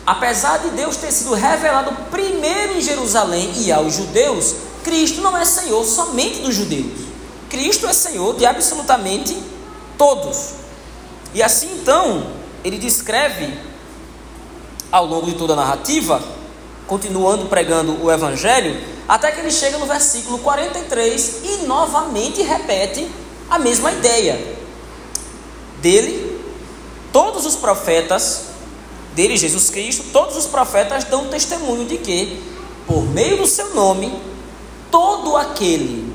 apesar 0.05 0.57
de 0.59 0.69
Deus 0.69 0.97
ter 0.97 1.11
sido 1.11 1.33
revelado 1.33 1.91
primeiro 2.09 2.77
em 2.77 2.81
Jerusalém 2.81 3.51
e 3.57 3.71
aos 3.71 3.93
judeus, 3.93 4.55
Cristo 4.83 5.21
não 5.21 5.37
é 5.37 5.45
Senhor 5.45 5.83
somente 5.85 6.41
dos 6.41 6.55
judeus. 6.55 7.05
Cristo 7.49 7.87
é 7.87 7.93
Senhor 7.93 8.35
de 8.35 8.45
absolutamente 8.45 9.37
todos. 9.97 10.53
E 11.33 11.43
assim 11.43 11.69
então, 11.73 12.27
ele 12.63 12.77
descreve 12.77 13.59
ao 14.91 15.05
longo 15.05 15.27
de 15.27 15.33
toda 15.33 15.53
a 15.53 15.55
narrativa, 15.55 16.21
continuando 16.87 17.45
pregando 17.45 18.03
o 18.03 18.11
Evangelho, 18.11 18.79
até 19.07 19.31
que 19.31 19.39
ele 19.39 19.51
chega 19.51 19.77
no 19.77 19.85
versículo 19.85 20.39
43 20.39 21.41
e 21.43 21.57
novamente 21.65 22.41
repete 22.41 23.07
a 23.49 23.59
mesma 23.59 23.91
ideia. 23.91 24.64
Dele, 25.85 26.41
todos 27.13 27.45
os 27.45 27.55
profetas, 27.55 28.45
dele 29.13 29.37
Jesus 29.37 29.69
Cristo, 29.69 30.03
todos 30.11 30.35
os 30.35 30.47
profetas 30.47 31.03
dão 31.03 31.27
testemunho 31.27 31.85
de 31.85 31.99
que, 31.99 32.41
por 32.87 33.03
meio 33.03 33.37
do 33.37 33.45
seu 33.45 33.75
nome, 33.75 34.19
todo 34.89 35.37
aquele 35.37 36.11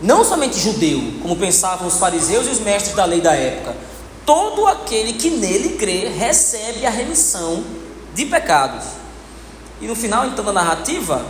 não 0.00 0.24
somente 0.24 0.58
judeu, 0.58 1.02
como 1.20 1.36
pensavam 1.36 1.86
os 1.86 1.98
fariseus 1.98 2.46
e 2.46 2.48
os 2.48 2.60
mestres 2.60 2.96
da 2.96 3.04
lei 3.04 3.20
da 3.20 3.34
época, 3.34 3.76
todo 4.24 4.66
aquele 4.66 5.12
que 5.12 5.28
nele 5.28 5.76
crê 5.76 6.08
recebe 6.08 6.86
a 6.86 6.90
remissão 6.90 7.62
de 8.14 8.24
pecados. 8.24 8.86
E 9.82 9.86
no 9.86 9.94
final 9.94 10.28
então 10.28 10.42
da 10.42 10.50
narrativa, 10.50 11.22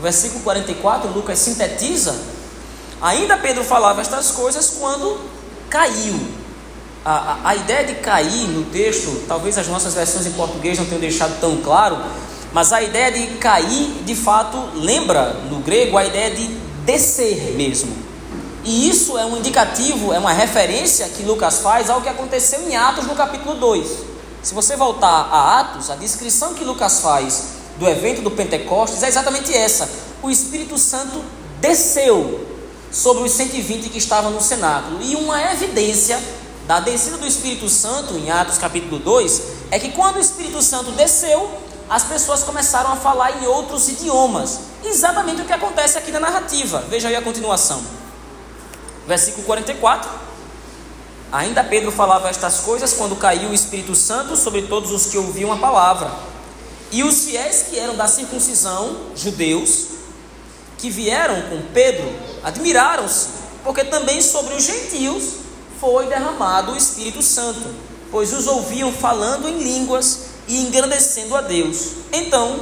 versículo 0.00 0.44
44, 0.44 1.10
Lucas 1.10 1.40
sintetiza, 1.40 2.16
ainda 3.02 3.36
Pedro 3.36 3.64
falava 3.64 4.00
estas 4.00 4.30
coisas 4.30 4.70
quando 4.78 5.18
caiu. 5.68 6.37
A, 7.10 7.38
a, 7.42 7.56
ideia 7.56 7.86
de 7.86 7.94
cair 7.94 8.48
no 8.48 8.64
texto, 8.64 9.24
talvez 9.26 9.56
as 9.56 9.66
nossas 9.66 9.94
versões 9.94 10.26
em 10.26 10.32
português 10.32 10.78
não 10.78 10.84
tenham 10.84 11.00
deixado 11.00 11.40
tão 11.40 11.56
claro, 11.62 11.96
mas 12.52 12.70
a 12.70 12.82
ideia 12.82 13.10
de 13.10 13.38
cair, 13.38 14.02
de 14.04 14.14
fato, 14.14 14.62
lembra 14.74 15.32
no 15.50 15.60
grego 15.60 15.96
a 15.96 16.04
ideia 16.04 16.30
de 16.30 16.46
descer 16.84 17.54
mesmo. 17.56 17.96
E 18.62 18.90
isso 18.90 19.16
é 19.16 19.24
um 19.24 19.38
indicativo, 19.38 20.12
é 20.12 20.18
uma 20.18 20.34
referência 20.34 21.08
que 21.08 21.22
Lucas 21.22 21.60
faz 21.60 21.88
ao 21.88 22.02
que 22.02 22.10
aconteceu 22.10 22.68
em 22.68 22.76
Atos 22.76 23.06
no 23.06 23.14
capítulo 23.14 23.54
2. 23.54 23.88
Se 24.42 24.52
você 24.52 24.76
voltar 24.76 25.30
a 25.32 25.60
Atos, 25.60 25.88
a 25.88 25.96
descrição 25.96 26.52
que 26.52 26.62
Lucas 26.62 27.00
faz 27.00 27.44
do 27.78 27.88
evento 27.88 28.20
do 28.20 28.30
Pentecostes 28.30 29.02
é 29.02 29.08
exatamente 29.08 29.54
essa. 29.54 29.88
O 30.22 30.28
Espírito 30.30 30.76
Santo 30.76 31.24
desceu 31.58 32.46
sobre 32.92 33.22
os 33.22 33.32
120 33.32 33.88
que 33.88 33.96
estavam 33.96 34.30
no 34.30 34.42
cenáculo. 34.42 34.98
E 35.02 35.16
uma 35.16 35.40
evidência 35.52 36.20
da 36.68 36.80
descida 36.80 37.16
do 37.16 37.26
Espírito 37.26 37.66
Santo 37.66 38.14
em 38.18 38.30
Atos 38.30 38.58
capítulo 38.58 38.98
2 38.98 39.42
é 39.70 39.78
que 39.78 39.90
quando 39.92 40.16
o 40.16 40.20
Espírito 40.20 40.60
Santo 40.60 40.90
desceu, 40.90 41.50
as 41.88 42.04
pessoas 42.04 42.42
começaram 42.42 42.92
a 42.92 42.96
falar 42.96 43.42
em 43.42 43.46
outros 43.46 43.88
idiomas. 43.88 44.60
Exatamente 44.84 45.40
o 45.40 45.46
que 45.46 45.52
acontece 45.54 45.96
aqui 45.96 46.12
na 46.12 46.20
narrativa. 46.20 46.84
Veja 46.90 47.08
aí 47.08 47.16
a 47.16 47.22
continuação. 47.22 47.82
Versículo 49.06 49.46
44. 49.46 50.10
Ainda 51.32 51.64
Pedro 51.64 51.90
falava 51.90 52.28
estas 52.28 52.60
coisas 52.60 52.92
quando 52.92 53.16
caiu 53.16 53.48
o 53.48 53.54
Espírito 53.54 53.94
Santo 53.94 54.36
sobre 54.36 54.60
todos 54.60 54.90
os 54.92 55.06
que 55.06 55.16
ouviam 55.16 55.50
a 55.50 55.56
palavra. 55.56 56.12
E 56.92 57.02
os 57.02 57.24
fiéis 57.24 57.64
que 57.70 57.78
eram 57.78 57.96
da 57.96 58.06
circuncisão, 58.06 58.94
judeus, 59.16 59.86
que 60.76 60.90
vieram 60.90 61.40
com 61.48 61.62
Pedro, 61.72 62.12
admiraram-se, 62.44 63.28
porque 63.64 63.84
também 63.84 64.20
sobre 64.20 64.52
os 64.52 64.64
gentios 64.64 65.47
foi 65.80 66.06
derramado 66.06 66.72
o 66.72 66.76
Espírito 66.76 67.22
Santo, 67.22 67.68
pois 68.10 68.32
os 68.32 68.46
ouviam 68.46 68.92
falando 68.92 69.48
em 69.48 69.58
línguas 69.58 70.20
e 70.48 70.60
engrandecendo 70.62 71.36
a 71.36 71.40
Deus. 71.40 71.92
Então, 72.12 72.58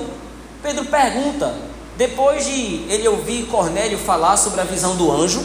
Pedro 0.62 0.84
pergunta, 0.86 1.54
depois 1.96 2.44
de 2.44 2.84
ele 2.88 3.08
ouvir 3.08 3.46
Cornélio 3.46 3.98
falar 3.98 4.36
sobre 4.36 4.60
a 4.60 4.64
visão 4.64 4.96
do 4.96 5.10
anjo, 5.10 5.42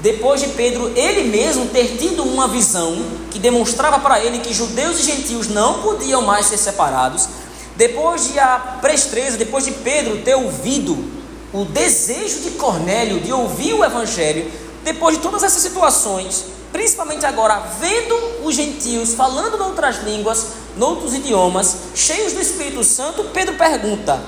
depois 0.00 0.40
de 0.40 0.48
Pedro 0.48 0.92
ele 0.96 1.24
mesmo 1.24 1.66
ter 1.66 1.96
tido 1.96 2.24
uma 2.24 2.48
visão 2.48 2.96
que 3.30 3.38
demonstrava 3.38 4.00
para 4.00 4.18
ele 4.18 4.40
que 4.40 4.52
judeus 4.52 4.98
e 4.98 5.04
gentios 5.04 5.48
não 5.48 5.80
podiam 5.82 6.22
mais 6.22 6.46
ser 6.46 6.58
separados, 6.58 7.28
depois 7.76 8.32
de 8.32 8.38
a 8.38 8.78
prestreza, 8.80 9.36
depois 9.36 9.64
de 9.64 9.70
Pedro 9.70 10.18
ter 10.22 10.34
ouvido 10.34 11.22
o 11.52 11.64
desejo 11.64 12.40
de 12.40 12.50
Cornélio 12.52 13.20
de 13.20 13.32
ouvir 13.32 13.74
o 13.74 13.84
evangelho, 13.84 14.50
depois 14.82 15.16
de 15.16 15.22
todas 15.22 15.42
essas 15.44 15.62
situações, 15.62 16.46
principalmente 16.72 17.26
agora 17.26 17.60
vendo 17.78 18.44
os 18.44 18.54
gentios 18.54 19.14
falando 19.14 19.56
em 19.56 19.60
outras 19.60 20.02
línguas, 20.02 20.46
em 20.76 20.82
outros 20.82 21.14
idiomas, 21.14 21.76
cheios 21.94 22.32
do 22.32 22.40
Espírito 22.40 22.82
Santo, 22.82 23.24
Pedro 23.24 23.56
pergunta: 23.56 24.20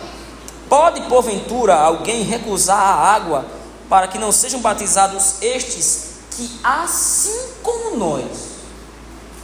Pode 0.68 1.00
porventura 1.08 1.74
alguém 1.74 2.22
recusar 2.22 2.78
a 2.78 3.14
água 3.14 3.46
para 3.88 4.08
que 4.08 4.18
não 4.18 4.30
sejam 4.30 4.60
batizados 4.60 5.42
estes 5.42 6.14
que 6.30 6.50
assim 6.62 7.48
como 7.62 7.96
nós. 7.96 8.24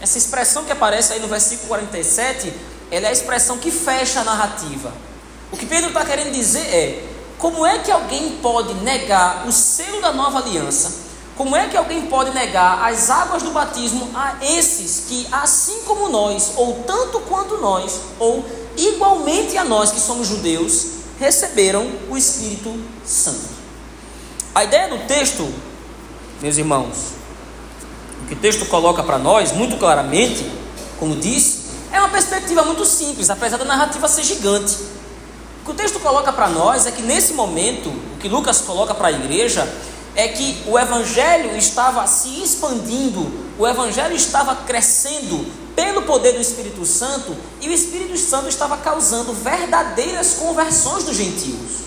Essa 0.00 0.18
expressão 0.18 0.64
que 0.64 0.72
aparece 0.72 1.12
aí 1.12 1.20
no 1.20 1.28
versículo 1.28 1.68
47, 1.68 2.52
ela 2.90 3.06
é 3.06 3.08
a 3.10 3.12
expressão 3.12 3.58
que 3.58 3.70
fecha 3.70 4.20
a 4.20 4.24
narrativa. 4.24 4.92
O 5.52 5.56
que 5.56 5.66
Pedro 5.66 5.88
está 5.88 6.04
querendo 6.04 6.32
dizer 6.32 6.66
é: 6.74 7.04
como 7.38 7.64
é 7.64 7.78
que 7.78 7.90
alguém 7.90 8.38
pode 8.42 8.74
negar 8.74 9.46
o 9.46 9.52
selo 9.52 10.00
da 10.00 10.12
nova 10.12 10.38
aliança? 10.38 11.09
Como 11.40 11.56
é 11.56 11.68
que 11.68 11.76
alguém 11.78 12.02
pode 12.02 12.32
negar 12.32 12.86
as 12.86 13.08
águas 13.08 13.42
do 13.42 13.50
batismo 13.50 14.10
a 14.14 14.34
esses 14.44 15.04
que, 15.08 15.26
assim 15.32 15.80
como 15.86 16.10
nós, 16.10 16.52
ou 16.54 16.84
tanto 16.86 17.18
quanto 17.20 17.56
nós, 17.56 17.98
ou 18.18 18.44
igualmente 18.76 19.56
a 19.56 19.64
nós 19.64 19.90
que 19.90 19.98
somos 19.98 20.28
judeus, 20.28 20.88
receberam 21.18 21.90
o 22.10 22.16
Espírito 22.18 22.78
Santo? 23.06 23.48
A 24.54 24.64
ideia 24.64 24.88
do 24.90 24.98
texto, 25.06 25.50
meus 26.42 26.58
irmãos, 26.58 27.14
o 28.22 28.28
que 28.28 28.34
o 28.34 28.38
texto 28.38 28.66
coloca 28.66 29.02
para 29.02 29.16
nós, 29.16 29.50
muito 29.50 29.78
claramente, 29.78 30.44
como 30.98 31.16
disse, 31.16 31.70
é 31.90 31.98
uma 32.00 32.10
perspectiva 32.10 32.64
muito 32.64 32.84
simples, 32.84 33.30
apesar 33.30 33.56
da 33.56 33.64
narrativa 33.64 34.06
ser 34.08 34.24
gigante. 34.24 34.76
O 35.62 35.64
que 35.64 35.70
o 35.70 35.74
texto 35.74 35.98
coloca 36.00 36.34
para 36.34 36.50
nós 36.50 36.84
é 36.84 36.90
que 36.90 37.00
nesse 37.00 37.32
momento, 37.32 37.88
o 37.88 38.18
que 38.18 38.28
Lucas 38.28 38.60
coloca 38.60 38.94
para 38.94 39.08
a 39.08 39.12
igreja, 39.12 39.66
é 40.14 40.28
que 40.28 40.62
o 40.66 40.78
evangelho 40.78 41.56
estava 41.56 42.06
se 42.06 42.42
expandindo, 42.42 43.30
o 43.58 43.66
evangelho 43.66 44.14
estava 44.14 44.54
crescendo 44.56 45.46
pelo 45.74 46.02
poder 46.02 46.32
do 46.32 46.40
Espírito 46.40 46.84
Santo 46.84 47.36
e 47.60 47.68
o 47.68 47.72
Espírito 47.72 48.16
Santo 48.18 48.48
estava 48.48 48.76
causando 48.78 49.32
verdadeiras 49.32 50.34
conversões 50.34 51.04
dos 51.04 51.16
gentios. 51.16 51.80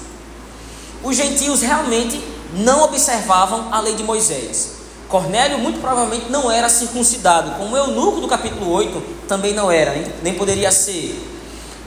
Os 1.03 1.15
gentios 1.15 1.62
realmente 1.62 2.23
não 2.55 2.83
observavam 2.83 3.73
a 3.73 3.79
lei 3.81 3.95
de 3.95 4.03
Moisés. 4.03 4.83
Cornélio 5.09 5.59
muito 5.59 5.79
provavelmente 5.79 6.31
não 6.31 6.49
era 6.51 6.69
circuncidado, 6.69 7.51
como 7.51 7.75
o 7.75 7.77
eunuco 7.77 8.19
do 8.19 8.27
capítulo 8.27 8.71
8 8.71 9.03
também 9.27 9.53
não 9.53 9.69
era, 9.69 9.93
nem 10.23 10.33
poderia 10.33 10.71
ser. 10.71 11.21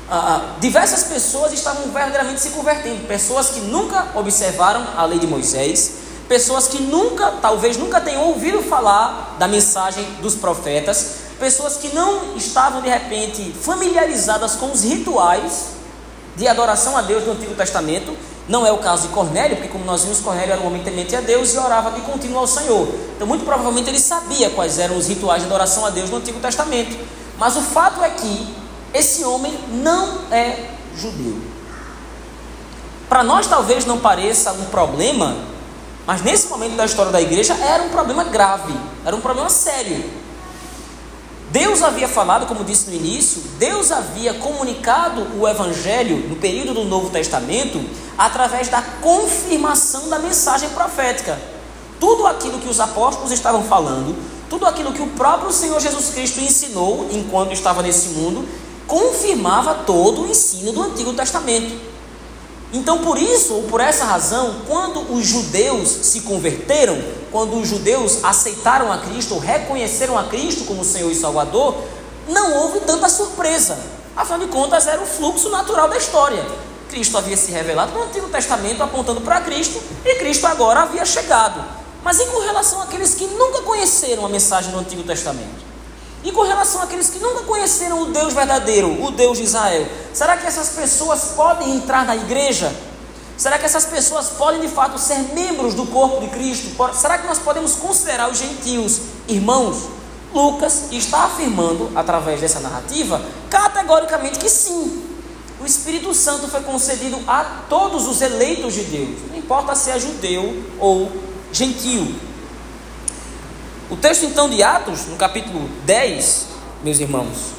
Ah, 0.09 0.37
ah, 0.37 0.59
diversas 0.61 1.03
pessoas 1.05 1.53
estavam 1.53 1.91
verdadeiramente 1.91 2.41
se 2.41 2.51
convertendo, 2.51 3.05
pessoas 3.09 3.49
que 3.49 3.61
nunca 3.61 4.13
observaram 4.15 4.87
a 4.97 5.05
lei 5.05 5.19
de 5.19 5.27
Moisés, 5.27 6.06
pessoas 6.29 6.69
que 6.69 6.83
nunca, 6.83 7.33
talvez 7.43 7.77
nunca 7.77 8.01
tenham 8.01 8.23
ouvido 8.29 8.63
falar 8.63 9.37
da 9.39 9.47
mensagem 9.47 10.05
dos 10.21 10.35
profetas, 10.35 11.27
pessoas 11.39 11.77
que 11.77 11.95
não 11.95 12.37
estavam 12.37 12.81
de 12.83 12.89
repente 12.89 13.53
familiarizadas 13.53 14.57
com 14.57 14.73
os 14.73 14.83
rituais 14.83 15.77
de 16.37 16.47
adoração 16.47 16.97
a 16.97 17.03
Deus 17.03 17.25
do 17.25 17.33
Antigo 17.33 17.55
Testamento. 17.55 18.17
Não 18.49 18.65
é 18.65 18.71
o 18.71 18.79
caso 18.79 19.09
de 19.09 19.09
Cornélio, 19.09 19.57
porque 19.57 19.71
como 19.71 19.85
nós 19.85 20.05
vimos, 20.05 20.21
Cornélio 20.21 20.53
era 20.53 20.63
um 20.63 20.67
homem 20.67 20.83
temente 20.83 21.17
a 21.17 21.21
Deus 21.21 21.53
e 21.53 21.59
orava 21.59 21.91
de 21.91 22.01
contínuo 22.03 22.39
ao 22.39 22.47
Senhor. 22.47 22.89
Então, 23.15 23.27
muito 23.27 23.45
provavelmente 23.45 23.89
ele 23.89 23.99
sabia 23.99 24.51
quais 24.51 24.79
eram 24.79 24.97
os 24.97 25.09
rituais 25.09 25.43
de 25.43 25.49
adoração 25.49 25.85
a 25.85 25.91
Deus 25.91 26.11
no 26.11 26.19
Antigo 26.19 26.39
Testamento. 26.39 26.97
Mas 27.39 27.57
o 27.57 27.61
fato 27.61 28.03
é 28.05 28.11
que 28.11 28.55
esse 28.95 29.25
homem 29.25 29.53
não 29.69 30.21
é 30.31 30.71
judeu. 30.97 31.39
Para 33.09 33.23
nós 33.23 33.47
talvez 33.47 33.85
não 33.85 33.99
pareça 33.99 34.53
um 34.53 34.65
problema, 34.67 35.37
mas 36.07 36.23
nesse 36.23 36.47
momento 36.47 36.77
da 36.77 36.85
história 36.85 37.11
da 37.11 37.21
igreja 37.21 37.55
era 37.55 37.83
um 37.83 37.89
problema 37.89 38.25
grave, 38.25 38.73
era 39.05 39.17
um 39.17 39.21
problema 39.21 39.51
sério. 39.51 40.05
Deus 41.51 41.83
havia 41.83 42.07
falado, 42.07 42.47
como 42.47 42.65
disse 42.65 42.91
no 42.91 42.97
início, 42.97 43.43
Deus 43.59 43.91
havia 43.91 44.35
comunicado 44.35 45.27
o 45.39 45.49
Evangelho 45.49 46.29
no 46.29 46.37
período 46.37 46.75
do 46.75 46.85
Novo 46.85 47.11
Testamento 47.11 47.83
através 48.19 48.69
da 48.69 48.83
confirmação 48.83 50.09
da 50.09 50.19
mensagem 50.19 50.69
profética. 50.71 51.39
Tudo 51.99 52.27
aquilo 52.27 52.59
que 52.59 52.69
os 52.69 52.79
apóstolos 52.79 53.33
estavam 53.33 53.63
falando, 53.65 54.15
tudo 54.51 54.67
aquilo 54.67 54.93
que 54.93 55.03
o 55.03 55.09
próprio 55.09 55.51
Senhor 55.51 55.81
Jesus 55.81 56.11
Cristo 56.11 56.41
ensinou 56.41 57.09
enquanto 57.11 57.53
estava 57.53 57.83
nesse 57.83 58.11
mundo, 58.11 58.47
confirmava 58.87 59.75
todo 59.87 60.23
o 60.23 60.27
ensino 60.27 60.73
do 60.73 60.83
Antigo 60.83 61.13
Testamento. 61.15 61.96
Então, 62.73 62.99
por 62.99 63.17
isso, 63.17 63.55
ou 63.55 63.63
por 63.65 63.81
essa 63.81 64.05
razão, 64.05 64.57
quando 64.67 65.13
os 65.13 65.25
judeus 65.27 65.89
se 65.89 66.23
converteram, 66.23 67.01
quando 67.31 67.59
os 67.61 67.69
judeus 67.69 68.25
aceitaram 68.25 68.93
a 68.93 68.99
Cristo, 68.99 69.35
ou 69.35 69.41
reconheceram 69.41 70.19
a 70.19 70.25
Cristo 70.25 70.65
como 70.65 70.85
Senhor 70.85 71.11
e 71.11 71.15
Salvador, 71.15 71.77
não 72.29 72.55
houve 72.55 72.81
tanta 72.81 73.09
surpresa. 73.09 73.79
Afinal 74.17 74.41
de 74.41 74.47
contas, 74.49 74.87
era 74.87 75.01
o 75.01 75.07
fluxo 75.07 75.49
natural 75.49 75.89
da 75.89 75.97
história. 75.97 76.45
Cristo 76.89 77.19
havia 77.19 77.37
se 77.37 77.51
revelado 77.51 77.93
no 77.93 78.03
Antigo 78.05 78.29
Testamento 78.29 78.83
apontando 78.83 79.21
para 79.21 79.41
Cristo, 79.41 79.81
e 80.05 80.15
Cristo 80.17 80.47
agora 80.47 80.81
havia 80.81 81.05
chegado. 81.05 81.63
Mas 82.03 82.19
e 82.21 82.27
com 82.27 82.41
relação 82.41 82.81
àqueles 82.81 83.15
que 83.15 83.27
nunca 83.27 83.63
conheceram 83.63 84.25
a 84.25 84.29
mensagem 84.29 84.71
do 84.71 84.79
Antigo 84.79 85.03
Testamento? 85.03 85.66
E 86.27 86.33
com 86.33 86.43
relação 86.43 86.83
àqueles 86.83 87.09
que 87.09 87.21
nunca 87.21 87.45
conheceram 87.45 88.03
o 88.03 88.07
Deus 88.07 88.35
verdadeiro, 88.35 89.01
o 89.01 89.13
Deus 89.13 89.39
de 89.39 89.45
Israel, 89.45 89.87
será 90.13 90.37
que 90.37 90.45
essas 90.45 90.71
pessoas 90.71 91.35
podem 91.37 91.77
entrar 91.77 92.05
na 92.05 92.17
igreja? 92.17 92.75
Será 93.37 93.57
que 93.57 93.65
essas 93.65 93.85
pessoas 93.85 94.31
podem 94.31 94.61
de 94.61 94.67
fato 94.67 94.99
ser 94.99 95.21
membros 95.33 95.75
do 95.75 95.87
corpo 95.87 96.21
de 96.21 96.27
Cristo? 96.27 96.67
Será 96.95 97.17
que 97.19 97.29
nós 97.29 97.39
podemos 97.39 97.77
considerar 97.77 98.29
os 98.29 98.39
gentios 98.39 99.03
irmãos? 99.29 99.85
Lucas 100.35 100.91
está 100.91 101.27
afirmando, 101.27 101.93
através 101.95 102.41
dessa 102.41 102.59
narrativa, 102.59 103.23
categoricamente 103.49 104.41
que 104.41 104.51
sim. 104.51 105.05
O 105.61 105.65
Espírito 105.65 106.13
Santo 106.13 106.49
foi 106.49 106.61
concedido 106.63 107.21
a 107.29 107.63
todos 107.69 108.09
os 108.09 108.21
eleitos 108.21 108.75
de 108.75 108.83
Deus, 108.83 109.17
não 109.31 109.39
importa 109.39 109.77
se 109.77 109.91
é 109.93 110.01
judeu 110.01 110.65
ou 110.81 111.13
gentio. 111.53 112.26
O 113.89 113.97
texto 113.97 114.25
então 114.25 114.51
de 114.51 114.63
Atos, 114.65 115.07
no 115.07 115.17
capítulo 115.17 115.71
10, 115.85 116.47
meus 116.83 116.99
irmãos, 116.99 117.53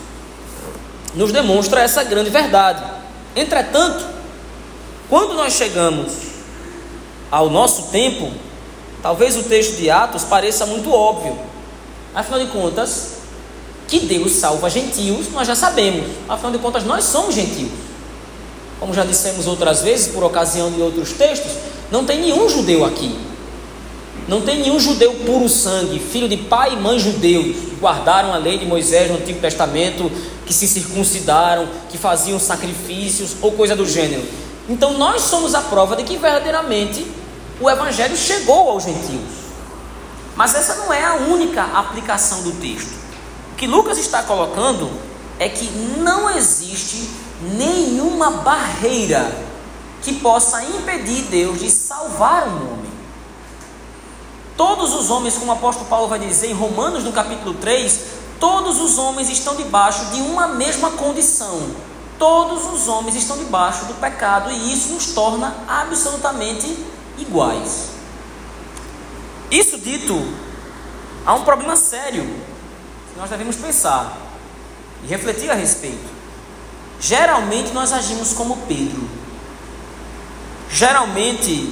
nos 1.14 1.32
demonstra 1.32 1.82
essa 1.82 2.04
grande 2.04 2.30
verdade. 2.30 2.84
Entretanto, 3.34 4.06
quando 5.10 5.36
nós 5.36 5.54
chegamos 5.54 6.12
ao 7.32 7.50
nosso 7.50 7.84
tempo, 7.92 8.30
talvez 9.02 9.38
o 9.38 9.44
texto 9.44 9.78
de 9.78 9.90
Atos 9.90 10.26
pareça 10.26 10.66
muito 10.66 10.92
óbvio. 10.92 11.40
Afinal 12.14 12.42
de 12.42 12.48
contas, 12.48 13.20
que 13.88 14.02
Deus 14.02 14.34
salva 14.34 14.70
gentios, 14.70 15.32
nós 15.32 15.48
já 15.48 15.56
sabemos. 15.56 16.12
Afinal 16.28 16.52
de 16.52 16.58
contas, 16.58 16.84
nós 16.84 17.06
somos 17.06 17.36
gentios. 17.36 17.72
Como 18.82 18.94
já 18.94 19.06
dissemos 19.06 19.48
outras 19.48 19.82
vezes, 19.82 20.08
por 20.08 20.26
ocasião 20.26 20.70
de 20.72 20.82
outros 20.82 21.14
textos, 21.14 21.54
não 21.90 22.06
tem 22.06 22.20
nenhum 22.20 22.50
judeu 22.50 22.84
aqui. 22.84 23.18
Não 24.28 24.42
tem 24.42 24.60
nenhum 24.60 24.80
judeu 24.80 25.14
puro 25.26 25.48
sangue, 25.48 26.00
filho 26.00 26.28
de 26.28 26.36
pai 26.36 26.74
e 26.74 26.76
mãe 26.76 27.00
judeus, 27.00 27.56
que 27.56 27.78
guardaram 27.80 28.34
a 28.34 28.38
lei 28.38 28.58
de 28.58 28.66
Moisés 28.66 29.10
no 29.10 29.18
Antigo 29.18 29.40
Testamento, 29.40 30.12
que 30.46 30.54
se 30.54 30.68
circuncidaram, 30.68 31.68
que 31.90 31.98
faziam 31.98 32.38
sacrifícios 32.38 33.38
ou 33.42 33.54
coisa 33.54 33.76
do 33.76 33.86
gênero. 33.86 34.24
Então 34.68 34.98
nós 34.98 35.22
somos 35.22 35.56
a 35.56 35.62
prova 35.62 35.96
de 35.96 36.04
que 36.04 36.18
verdadeiramente 36.18 37.08
o 37.62 37.70
Evangelho 37.70 38.18
chegou 38.18 38.70
aos 38.70 38.84
gentios. 38.84 39.48
Mas 40.36 40.54
essa 40.56 40.76
não 40.76 40.92
é 40.92 41.04
a 41.04 41.16
única 41.16 41.64
aplicação 41.64 42.44
do 42.44 42.52
texto. 42.52 42.92
O 43.54 43.56
que 43.56 43.66
Lucas 43.66 43.98
está 43.98 44.24
colocando 44.24 44.90
é 45.40 45.48
que 45.48 45.66
não 46.00 46.30
existe 46.36 47.10
nenhuma 47.58 48.30
barreira 48.32 49.32
que 50.02 50.14
possa 50.14 50.64
impedir 50.64 51.24
Deus 51.24 51.60
de 51.60 51.72
salvar 51.72 52.48
um 52.48 52.74
homem. 52.74 52.87
Todos 54.58 54.96
os 54.96 55.12
homens, 55.12 55.36
como 55.36 55.52
o 55.52 55.56
apóstolo 55.56 55.88
Paulo 55.88 56.08
vai 56.08 56.18
dizer 56.18 56.48
em 56.50 56.54
Romanos, 56.54 57.04
no 57.04 57.14
capítulo 57.14 57.54
3, 57.54 58.00
todos 58.40 58.82
os 58.82 58.98
homens 58.98 59.30
estão 59.30 59.56
debaixo 59.56 60.06
de 60.06 60.20
uma 60.20 60.48
mesma 60.48 60.90
condição. 60.92 61.62
Todos 62.18 62.66
os 62.74 62.88
homens 62.88 63.16
estão 63.16 63.38
debaixo 63.38 63.86
do 63.86 63.94
pecado 63.94 64.52
e 64.52 64.74
isso 64.74 64.94
nos 64.94 65.14
torna 65.14 65.56
absolutamente 65.68 66.76
iguais. 67.20 67.90
Isso 69.52 69.78
dito, 69.78 70.20
há 71.24 71.36
um 71.36 71.44
problema 71.44 71.76
sério 71.76 72.24
que 72.24 73.20
nós 73.20 73.30
devemos 73.30 73.56
pensar 73.58 74.18
e 75.04 75.08
refletir 75.08 75.52
a 75.52 75.54
respeito. 75.54 76.10
Geralmente 77.00 77.72
nós 77.74 77.94
agimos 77.94 78.34
como 78.34 78.58
Pedro. 78.68 79.08
Geralmente 80.72 81.72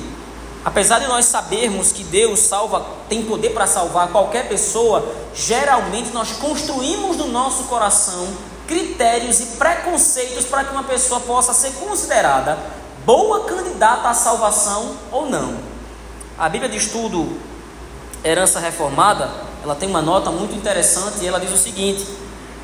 Apesar 0.66 0.98
de 0.98 1.06
nós 1.06 1.26
sabermos 1.26 1.92
que 1.92 2.04
Deus 2.04 2.40
salva, 2.40 2.84
tem 3.08 3.24
poder 3.24 3.52
para 3.52 3.68
salvar 3.68 4.08
qualquer 4.08 4.50
pessoa, 4.50 5.08
geralmente 5.36 6.10
nós 6.10 6.32
construímos 6.32 7.18
no 7.18 7.28
nosso 7.28 7.66
coração 7.66 8.28
critérios 8.68 9.40
e 9.40 9.46
preconceitos 9.58 10.46
para 10.46 10.64
que 10.64 10.72
uma 10.72 10.84
pessoa 10.84 11.20
possa 11.20 11.54
ser 11.54 11.72
considerada 11.74 12.58
boa 13.06 13.44
candidata 13.44 14.10
à 14.10 14.14
salvação 14.16 14.96
ou 15.12 15.30
não. 15.30 15.56
A 16.36 16.50
Bíblia 16.50 16.68
de 16.68 16.78
Estudo 16.78 17.40
Herança 18.24 18.60
Reformada, 18.60 19.30
ela 19.64 19.76
tem 19.76 19.88
uma 19.88 20.02
nota 20.02 20.32
muito 20.32 20.56
interessante 20.56 21.20
e 21.22 21.28
ela 21.28 21.40
diz 21.40 21.52
o 21.52 21.58
seguinte: 21.58 22.08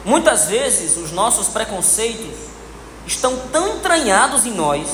muitas 0.03 0.45
vezes 0.45 0.97
os 0.97 1.11
nossos 1.11 1.49
preconceitos 1.49 2.35
estão 3.05 3.37
tão 3.51 3.75
entranhados 3.75 4.47
em 4.47 4.51
nós 4.55 4.87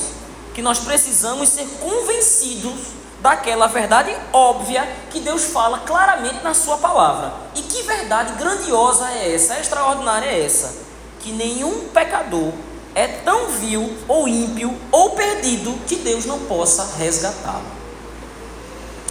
que 0.52 0.60
nós 0.60 0.80
precisamos 0.80 1.48
ser 1.48 1.66
convencidos 1.80 2.97
daquela 3.20 3.66
verdade 3.66 4.14
óbvia 4.32 4.88
que 5.10 5.20
Deus 5.20 5.44
fala 5.44 5.80
claramente 5.80 6.42
na 6.42 6.54
Sua 6.54 6.78
palavra. 6.78 7.32
E 7.54 7.62
que 7.62 7.82
verdade 7.82 8.34
grandiosa 8.34 9.08
é 9.10 9.34
essa, 9.34 9.58
extraordinária 9.58 10.26
é 10.26 10.44
essa? 10.44 10.74
Que 11.20 11.32
nenhum 11.32 11.88
pecador 11.88 12.52
é 12.94 13.06
tão 13.06 13.48
vil 13.48 13.96
ou 14.06 14.28
ímpio 14.28 14.74
ou 14.90 15.10
perdido 15.10 15.78
que 15.86 15.96
Deus 15.96 16.24
não 16.24 16.40
possa 16.40 16.96
resgatá-lo. 16.96 17.78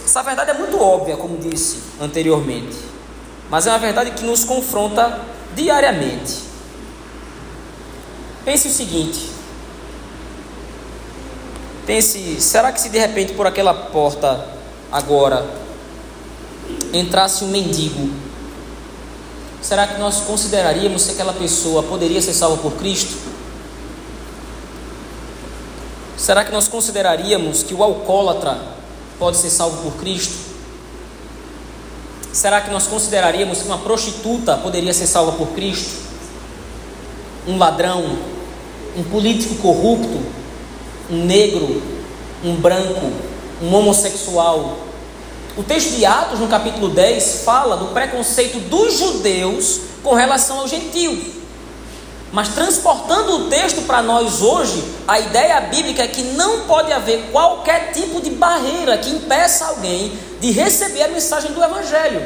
Essa 0.04 0.22
verdade 0.22 0.50
é 0.50 0.54
muito 0.54 0.80
óbvia, 0.80 1.16
como 1.16 1.36
disse 1.36 1.82
anteriormente, 2.00 2.76
mas 3.50 3.66
é 3.66 3.70
uma 3.70 3.78
verdade 3.78 4.12
que 4.12 4.24
nos 4.24 4.44
confronta 4.44 5.20
diariamente. 5.54 6.44
Pense 8.44 8.68
o 8.68 8.70
seguinte: 8.70 9.30
Pense, 11.88 12.38
será 12.42 12.70
que 12.70 12.82
se 12.82 12.90
de 12.90 12.98
repente 12.98 13.32
por 13.32 13.46
aquela 13.46 13.72
porta 13.72 14.44
agora 14.92 15.42
entrasse 16.92 17.42
um 17.42 17.48
mendigo, 17.48 18.10
será 19.62 19.86
que 19.86 19.98
nós 19.98 20.20
consideraríamos 20.20 21.06
que 21.06 21.12
aquela 21.12 21.32
pessoa 21.32 21.82
poderia 21.82 22.20
ser 22.20 22.34
salva 22.34 22.58
por 22.58 22.72
Cristo? 22.72 23.16
Será 26.14 26.44
que 26.44 26.52
nós 26.52 26.68
consideraríamos 26.68 27.62
que 27.62 27.72
o 27.72 27.82
alcoólatra 27.82 28.60
pode 29.18 29.38
ser 29.38 29.48
salvo 29.48 29.90
por 29.90 29.98
Cristo? 29.98 30.36
Será 32.34 32.60
que 32.60 32.70
nós 32.70 32.86
consideraríamos 32.86 33.62
que 33.62 33.66
uma 33.66 33.78
prostituta 33.78 34.58
poderia 34.58 34.92
ser 34.92 35.06
salva 35.06 35.32
por 35.32 35.48
Cristo? 35.54 35.96
Um 37.46 37.56
ladrão, 37.56 38.18
um 38.94 39.02
político 39.04 39.54
corrupto 39.54 40.37
um 41.10 41.24
negro, 41.24 41.82
um 42.44 42.54
branco, 42.56 43.10
um 43.62 43.74
homossexual, 43.74 44.78
O 45.56 45.62
texto 45.64 45.96
de 45.96 46.06
Atos, 46.06 46.38
no 46.38 46.46
capítulo 46.46 46.88
10, 46.88 47.42
fala 47.44 47.76
do 47.76 47.86
preconceito 47.86 48.60
dos 48.68 48.96
judeus 48.96 49.80
com 50.04 50.14
relação 50.14 50.60
aos 50.60 50.70
gentios. 50.70 51.18
Mas 52.30 52.50
transportando 52.50 53.34
o 53.34 53.50
texto 53.50 53.82
para 53.82 54.00
nós 54.00 54.40
hoje, 54.40 54.84
a 55.08 55.18
ideia 55.18 55.60
bíblica 55.62 56.04
é 56.04 56.06
que 56.06 56.22
não 56.22 56.60
pode 56.60 56.92
haver 56.92 57.30
qualquer 57.32 57.90
tipo 57.90 58.20
de 58.20 58.30
barreira 58.30 58.98
que 58.98 59.10
impeça 59.10 59.66
alguém 59.66 60.12
de 60.40 60.52
receber 60.52 61.02
a 61.02 61.08
mensagem 61.08 61.50
do 61.50 61.60
Evangelho. 61.64 62.24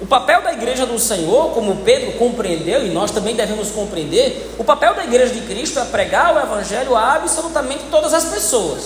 O 0.00 0.06
papel 0.06 0.42
da 0.42 0.52
igreja 0.52 0.86
do 0.86 0.98
Senhor, 0.98 1.50
como 1.50 1.78
Pedro 1.78 2.12
compreendeu 2.12 2.86
e 2.86 2.90
nós 2.90 3.10
também 3.10 3.34
devemos 3.34 3.70
compreender, 3.70 4.54
o 4.56 4.62
papel 4.62 4.94
da 4.94 5.02
igreja 5.02 5.34
de 5.34 5.40
Cristo 5.40 5.80
é 5.80 5.84
pregar 5.84 6.36
o 6.36 6.38
Evangelho 6.38 6.94
a 6.94 7.14
absolutamente 7.14 7.84
todas 7.90 8.14
as 8.14 8.26
pessoas. 8.26 8.82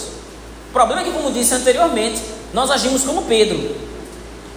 O 0.71 0.73
problema 0.73 1.03
é 1.03 1.05
que, 1.05 1.11
como 1.11 1.31
disse 1.31 1.53
anteriormente, 1.53 2.19
nós 2.55 2.71
agimos 2.71 3.05
como 3.05 3.23
Pedro. 3.23 3.77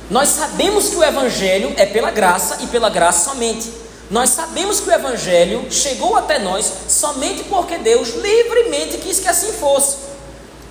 Nós 0.10 0.30
sabemos 0.30 0.88
que 0.88 0.96
o 0.96 1.04
Evangelho 1.04 1.74
é 1.76 1.86
pela 1.86 2.10
graça 2.10 2.64
e 2.64 2.68
pela 2.68 2.90
graça 2.90 3.32
somente. 3.32 3.70
Nós 4.10 4.30
sabemos 4.30 4.80
que 4.80 4.88
o 4.88 4.94
Evangelho 4.94 5.66
chegou 5.70 6.16
até 6.16 6.40
nós 6.40 6.72
somente 6.88 7.44
porque 7.46 7.78
Deus 7.80 8.14
livremente 8.16 8.98
quis 8.98 9.20
que 9.20 9.28
assim 9.28 9.52
fosse. 9.52 9.98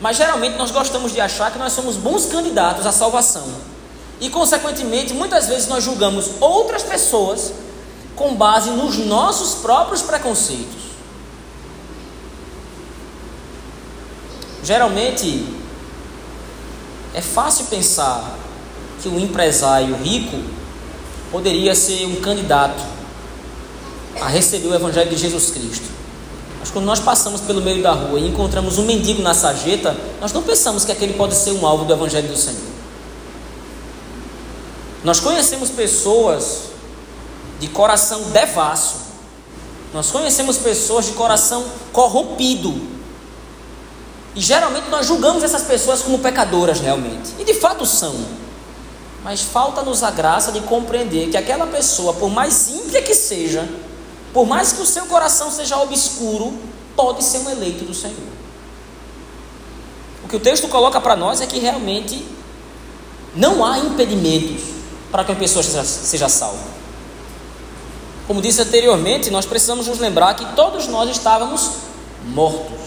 Mas 0.00 0.16
geralmente 0.16 0.56
nós 0.56 0.70
gostamos 0.70 1.12
de 1.12 1.20
achar 1.20 1.50
que 1.50 1.58
nós 1.58 1.74
somos 1.74 1.96
bons 1.96 2.24
candidatos 2.24 2.86
à 2.86 2.92
salvação. 2.92 3.73
E, 4.20 4.30
consequentemente, 4.30 5.12
muitas 5.12 5.46
vezes 5.46 5.68
nós 5.68 5.84
julgamos 5.84 6.30
outras 6.40 6.82
pessoas 6.82 7.52
com 8.14 8.34
base 8.34 8.70
nos 8.70 8.96
nossos 8.98 9.56
próprios 9.56 10.02
preconceitos. 10.02 10.84
Geralmente, 14.62 15.46
é 17.12 17.20
fácil 17.20 17.66
pensar 17.66 18.38
que 19.02 19.08
um 19.08 19.18
empresário 19.18 19.94
rico 19.96 20.38
poderia 21.30 21.74
ser 21.74 22.06
um 22.06 22.16
candidato 22.16 22.82
a 24.20 24.28
receber 24.28 24.68
o 24.68 24.74
Evangelho 24.74 25.10
de 25.10 25.16
Jesus 25.16 25.50
Cristo. 25.50 25.84
Mas 26.60 26.70
quando 26.70 26.86
nós 26.86 27.00
passamos 27.00 27.42
pelo 27.42 27.60
meio 27.60 27.82
da 27.82 27.92
rua 27.92 28.18
e 28.18 28.26
encontramos 28.26 28.78
um 28.78 28.86
mendigo 28.86 29.20
na 29.20 29.34
sarjeta, 29.34 29.94
nós 30.20 30.32
não 30.32 30.42
pensamos 30.42 30.84
que 30.84 30.92
aquele 30.92 31.12
pode 31.12 31.34
ser 31.34 31.50
um 31.52 31.66
alvo 31.66 31.84
do 31.84 31.92
Evangelho 31.92 32.28
do 32.28 32.36
Senhor. 32.36 32.73
Nós 35.04 35.20
conhecemos 35.20 35.68
pessoas 35.68 36.62
de 37.60 37.68
coração 37.68 38.22
devasso, 38.30 38.96
nós 39.92 40.10
conhecemos 40.10 40.56
pessoas 40.56 41.04
de 41.04 41.12
coração 41.12 41.66
corrompido, 41.92 42.74
e 44.34 44.40
geralmente 44.40 44.88
nós 44.88 45.06
julgamos 45.06 45.44
essas 45.44 45.62
pessoas 45.62 46.00
como 46.00 46.18
pecadoras 46.18 46.80
realmente, 46.80 47.34
e 47.38 47.44
de 47.44 47.52
fato 47.52 47.84
são. 47.84 48.14
Mas 49.22 49.42
falta-nos 49.42 50.02
a 50.02 50.10
graça 50.10 50.50
de 50.50 50.60
compreender 50.60 51.30
que 51.30 51.36
aquela 51.36 51.66
pessoa, 51.66 52.14
por 52.14 52.30
mais 52.30 52.68
ímpia 52.68 53.02
que 53.02 53.14
seja, 53.14 53.68
por 54.32 54.46
mais 54.46 54.72
que 54.72 54.82
o 54.82 54.86
seu 54.86 55.06
coração 55.06 55.50
seja 55.50 55.78
obscuro, 55.78 56.58
pode 56.96 57.22
ser 57.22 57.38
um 57.38 57.50
eleito 57.50 57.84
do 57.84 57.94
Senhor. 57.94 58.16
O 60.24 60.28
que 60.28 60.36
o 60.36 60.40
texto 60.40 60.66
coloca 60.68 61.00
para 61.00 61.14
nós 61.14 61.40
é 61.40 61.46
que 61.46 61.58
realmente 61.58 62.26
não 63.34 63.64
há 63.64 63.78
impedimentos 63.78 64.73
para 65.14 65.22
que 65.22 65.30
uma 65.30 65.38
pessoa 65.38 65.62
seja, 65.62 65.84
seja 65.84 66.28
salva. 66.28 66.58
Como 68.26 68.42
disse 68.42 68.60
anteriormente, 68.60 69.30
nós 69.30 69.46
precisamos 69.46 69.86
nos 69.86 70.00
lembrar 70.00 70.34
que 70.34 70.56
todos 70.56 70.88
nós 70.88 71.08
estávamos 71.08 71.70
mortos. 72.24 72.80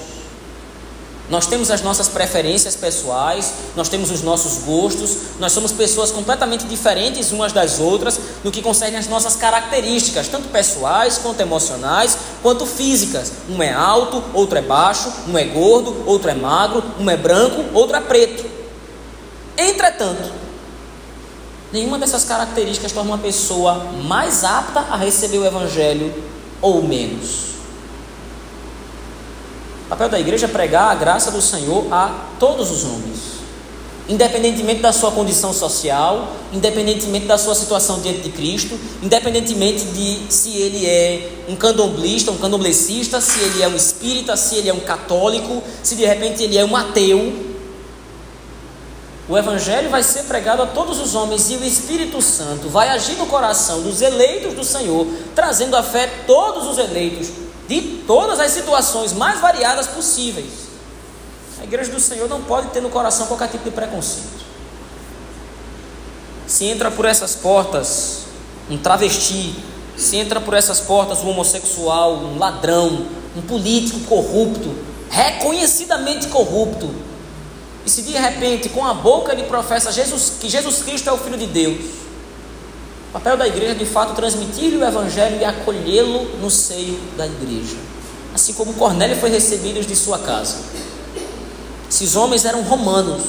Nós 1.30 1.48
temos 1.48 1.72
as 1.72 1.82
nossas 1.82 2.10
preferências 2.10 2.76
pessoais, 2.76 3.54
nós 3.78 3.88
temos 3.88 4.12
os 4.12 4.24
nossos 4.24 4.66
gostos, 4.66 5.16
nós 5.40 5.54
somos 5.54 5.72
pessoas 5.72 6.12
completamente 6.12 6.66
diferentes 6.66 7.32
umas 7.32 7.54
das 7.54 7.80
outras 7.80 8.20
no 8.44 8.52
que 8.52 8.62
concerne 8.62 8.98
as 8.98 9.08
nossas 9.08 9.38
características, 9.38 10.28
tanto 10.28 10.50
pessoais 10.50 11.18
quanto 11.18 11.40
emocionais, 11.40 12.18
quanto 12.44 12.66
físicas. 12.66 13.32
Um 13.50 13.64
é 13.64 13.72
alto, 13.72 14.22
outro 14.34 14.58
é 14.58 14.62
baixo, 14.62 15.10
um 15.30 15.38
é 15.38 15.46
gordo, 15.46 16.04
outro 16.06 16.30
é 16.30 16.34
magro, 16.34 16.84
um 17.00 17.10
é 17.10 17.16
branco, 17.16 17.64
outro 17.74 17.96
é 17.96 18.02
preto. 18.02 18.44
Entretanto, 19.58 20.47
nenhuma 21.72 21.98
dessas 22.00 22.24
características 22.24 22.92
torna 22.92 23.12
uma 23.12 23.18
pessoa 23.18 23.92
mais 24.04 24.44
apta 24.44 24.80
a 24.80 24.96
receber 24.96 25.38
o 25.38 25.46
evangelho 25.46 26.14
ou 26.62 26.82
menos. 26.82 27.48
O 29.86 29.90
papel 29.90 30.10
da 30.10 30.20
igreja 30.20 30.48
é 30.48 30.50
pregar 30.50 30.92
a 30.92 30.96
graça 30.96 31.32
do 31.32 31.42
Senhor 31.42 31.88
a 31.92 32.26
todos 32.38 32.70
os 32.70 32.84
homens, 32.84 33.38
independentemente 34.10 34.82
da 34.82 34.92
sua 34.92 35.12
condição 35.12 35.54
social, 35.54 36.34
independentemente 36.52 37.26
da 37.26 37.38
sua 37.38 37.56
situação 37.56 38.02
diante 38.02 38.20
de 38.20 38.30
Cristo, 38.30 38.78
independentemente 39.02 39.86
de 39.86 40.20
se 40.30 40.58
ele 40.58 40.86
é 40.86 41.30
um 41.48 41.56
candomblista, 41.56 42.32
um 42.32 42.38
candomblecista, 42.38 43.22
se 43.22 43.40
ele 43.40 43.64
é 43.64 43.68
um 43.70 43.78
espírita, 43.78 44.36
se 44.36 44.56
ele 44.56 44.70
é 44.70 44.74
um 44.74 44.82
católico, 44.82 45.64
se 45.82 45.96
de 45.96 46.06
repente 46.06 46.44
ele 46.44 46.58
é 46.58 46.66
um 46.66 46.76
ateu. 46.76 47.57
O 49.30 49.38
Evangelho 49.38 49.90
vai 49.90 50.02
ser 50.04 50.24
pregado 50.24 50.64
a 50.64 50.68
todos 50.68 51.00
os 51.00 51.14
homens 51.14 51.50
e 51.50 51.56
o 51.56 51.64
Espírito 51.64 52.22
Santo 52.22 52.70
vai 52.70 52.88
agir 52.88 53.16
no 53.18 53.26
coração 53.26 53.82
dos 53.82 54.02
eleitos 54.02 54.54
do 54.54 54.64
Senhor, 54.64 55.06
trazendo 55.36 55.76
a 55.76 55.84
fé 55.84 56.08
todos 56.26 56.66
os 56.66 56.78
eleitos 56.78 57.28
de 57.68 57.82
todas 58.08 58.40
as 58.40 58.52
situações 58.52 59.12
mais 59.12 59.42
variadas 59.42 59.88
possíveis. 59.88 60.68
A 61.60 61.66
igreja 61.66 61.92
do 61.92 62.00
Senhor 62.00 62.30
não 62.30 62.42
pode 62.42 62.70
ter 62.70 62.80
no 62.80 62.90
coração 62.90 63.28
qualquer 63.28 63.50
tipo 63.50 63.66
de 63.66 63.72
preconceito. 63.72 64.46
Se 66.46 66.64
entra 66.64 66.90
por 66.90 67.04
essas 67.04 67.36
portas 67.36 68.28
um 68.70 68.78
travesti, 68.78 69.56
se 69.98 70.16
entra 70.16 70.40
por 70.40 70.54
essas 70.54 70.80
portas 70.80 71.20
um 71.20 71.30
homossexual, 71.32 72.14
um 72.14 72.38
ladrão, 72.38 73.08
um 73.36 73.42
político 73.42 74.00
corrupto, 74.02 74.74
reconhecidamente 75.10 76.28
corrupto, 76.28 76.90
e 77.88 77.90
se 77.90 78.02
de 78.02 78.12
repente 78.12 78.68
com 78.68 78.86
a 78.86 78.94
boca 78.94 79.32
ele 79.32 79.44
professa 79.44 79.94
Jesus, 79.94 80.34
que 80.42 80.50
Jesus 80.50 80.84
Cristo 80.84 81.10
é 81.10 81.14
o 81.14 81.18
Filho 81.18 81.38
de 81.38 81.48
Deus, 81.48 81.86
o 83.08 83.14
papel 83.14 83.38
da 83.38 83.48
igreja 83.48 83.72
é 83.72 83.76
de 83.76 83.86
fato 83.86 84.14
transmitir-lhe 84.14 84.76
o 84.76 84.86
evangelho 84.86 85.40
e 85.40 85.46
acolhê-lo 85.46 86.38
no 86.42 86.52
seio 86.52 87.00
da 87.16 87.26
igreja. 87.26 87.78
Assim 88.36 88.52
como 88.52 88.74
Cornélio 88.74 89.16
foi 89.16 89.30
recebido 89.30 89.80
de 89.88 89.96
sua 89.96 90.20
casa. 90.20 90.58
Esses 91.90 92.18
homens 92.18 92.44
eram 92.44 92.62
romanos. 92.64 93.24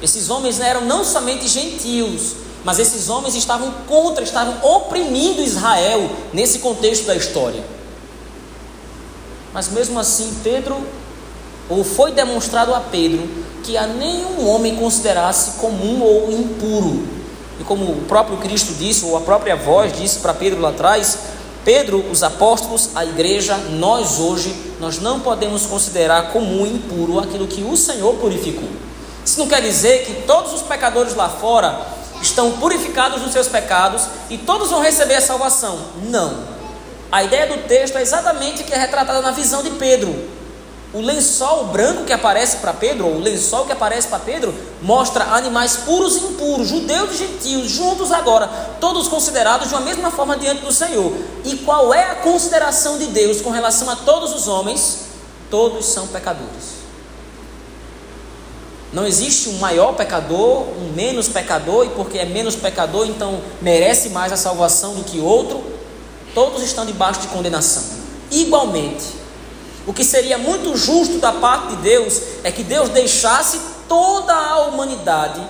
Esses 0.00 0.30
homens 0.30 0.60
eram 0.60 0.82
não 0.82 1.04
somente 1.04 1.48
gentios, 1.48 2.34
mas 2.64 2.78
esses 2.78 3.08
homens 3.08 3.34
estavam 3.34 3.72
contra, 3.88 4.22
estavam 4.22 4.54
oprimindo 4.62 5.42
Israel 5.42 6.08
nesse 6.32 6.60
contexto 6.60 7.06
da 7.06 7.16
história. 7.16 7.64
Mas 9.52 9.68
mesmo 9.68 9.98
assim, 9.98 10.32
Pedro, 10.44 10.80
ou 11.68 11.84
foi 11.84 12.12
demonstrado 12.12 12.74
a 12.74 12.80
Pedro, 12.80 13.28
que 13.62 13.76
a 13.76 13.86
nenhum 13.86 14.48
homem 14.48 14.76
considerasse 14.76 15.52
comum 15.52 16.02
ou 16.02 16.32
impuro 16.32 17.22
e 17.62 17.64
como 17.64 17.84
o 17.84 18.04
próprio 18.08 18.38
Cristo 18.38 18.74
disse, 18.74 19.04
ou 19.04 19.16
a 19.16 19.20
própria 19.20 19.54
voz 19.54 19.92
disse 19.92 20.18
para 20.18 20.34
Pedro 20.34 20.60
lá 20.60 20.70
atrás, 20.70 21.18
Pedro, 21.64 22.04
os 22.10 22.24
apóstolos, 22.24 22.90
a 22.94 23.04
igreja, 23.04 23.56
nós 23.56 24.18
hoje, 24.18 24.52
nós 24.80 24.98
não 24.98 25.20
podemos 25.20 25.64
considerar 25.64 26.32
comum 26.32 26.66
e 26.66 26.74
impuro 26.74 27.20
aquilo 27.20 27.46
que 27.46 27.62
o 27.62 27.76
Senhor 27.76 28.14
purificou. 28.14 28.68
Isso 29.24 29.38
não 29.38 29.46
quer 29.46 29.62
dizer 29.62 30.04
que 30.04 30.22
todos 30.22 30.52
os 30.52 30.62
pecadores 30.62 31.14
lá 31.14 31.28
fora 31.28 31.86
estão 32.20 32.50
purificados 32.52 33.22
dos 33.22 33.32
seus 33.32 33.46
pecados 33.46 34.08
e 34.28 34.36
todos 34.38 34.70
vão 34.70 34.80
receber 34.80 35.14
a 35.14 35.20
salvação. 35.20 35.78
Não. 36.08 36.34
A 37.12 37.22
ideia 37.22 37.46
do 37.46 37.58
texto 37.68 37.96
é 37.96 38.02
exatamente 38.02 38.64
que 38.64 38.72
é 38.72 38.78
retratada 38.78 39.20
na 39.20 39.30
visão 39.30 39.62
de 39.62 39.70
Pedro. 39.70 40.12
O 40.94 41.00
lençol 41.00 41.68
branco 41.68 42.04
que 42.04 42.12
aparece 42.12 42.58
para 42.58 42.74
Pedro, 42.74 43.06
ou 43.06 43.14
o 43.14 43.20
lençol 43.20 43.64
que 43.64 43.72
aparece 43.72 44.08
para 44.08 44.18
Pedro, 44.18 44.54
mostra 44.82 45.24
animais 45.24 45.76
puros 45.76 46.16
e 46.16 46.20
impuros, 46.20 46.68
judeus 46.68 47.12
e 47.12 47.16
gentios, 47.16 47.70
juntos 47.70 48.12
agora, 48.12 48.46
todos 48.78 49.08
considerados 49.08 49.68
de 49.68 49.74
uma 49.74 49.80
mesma 49.80 50.10
forma 50.10 50.36
diante 50.36 50.60
do 50.62 50.72
Senhor. 50.72 51.10
E 51.46 51.56
qual 51.58 51.94
é 51.94 52.10
a 52.10 52.16
consideração 52.16 52.98
de 52.98 53.06
Deus 53.06 53.40
com 53.40 53.48
relação 53.48 53.88
a 53.88 53.96
todos 53.96 54.34
os 54.34 54.48
homens? 54.48 55.06
Todos 55.50 55.86
são 55.86 56.06
pecadores. 56.08 56.82
Não 58.92 59.06
existe 59.06 59.48
um 59.48 59.58
maior 59.58 59.94
pecador, 59.94 60.66
um 60.78 60.92
menos 60.94 61.26
pecador, 61.26 61.86
e 61.86 61.88
porque 61.90 62.18
é 62.18 62.26
menos 62.26 62.54
pecador, 62.54 63.06
então 63.06 63.40
merece 63.62 64.10
mais 64.10 64.30
a 64.30 64.36
salvação 64.36 64.94
do 64.94 65.04
que 65.04 65.18
outro. 65.18 65.64
Todos 66.34 66.62
estão 66.62 66.84
debaixo 66.84 67.22
de 67.22 67.28
condenação. 67.28 67.82
Igualmente, 68.30 69.21
o 69.86 69.92
que 69.92 70.04
seria 70.04 70.38
muito 70.38 70.76
justo 70.76 71.18
da 71.18 71.32
parte 71.32 71.74
de 71.74 71.82
Deus 71.82 72.20
é 72.44 72.52
que 72.52 72.62
Deus 72.62 72.88
deixasse 72.88 73.60
toda 73.88 74.32
a 74.32 74.62
humanidade, 74.66 75.42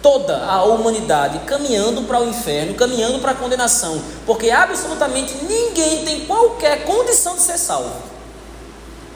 toda 0.00 0.46
a 0.46 0.62
humanidade 0.62 1.40
caminhando 1.40 2.02
para 2.02 2.20
o 2.20 2.28
inferno, 2.28 2.74
caminhando 2.74 3.18
para 3.18 3.32
a 3.32 3.34
condenação, 3.34 4.00
porque 4.24 4.50
absolutamente 4.50 5.34
ninguém 5.42 6.04
tem 6.04 6.20
qualquer 6.26 6.84
condição 6.84 7.34
de 7.34 7.42
ser 7.42 7.58
salvo. 7.58 8.08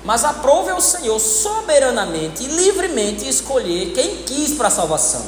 Mas 0.05 0.25
aprove 0.25 0.71
ao 0.71 0.81
Senhor 0.81 1.21
soberanamente 1.21 2.43
e 2.43 2.49
livremente 2.49 3.29
escolher 3.29 3.93
quem 3.93 4.17
quis 4.25 4.55
para 4.55 4.67
a 4.67 4.71
salvação. 4.71 5.25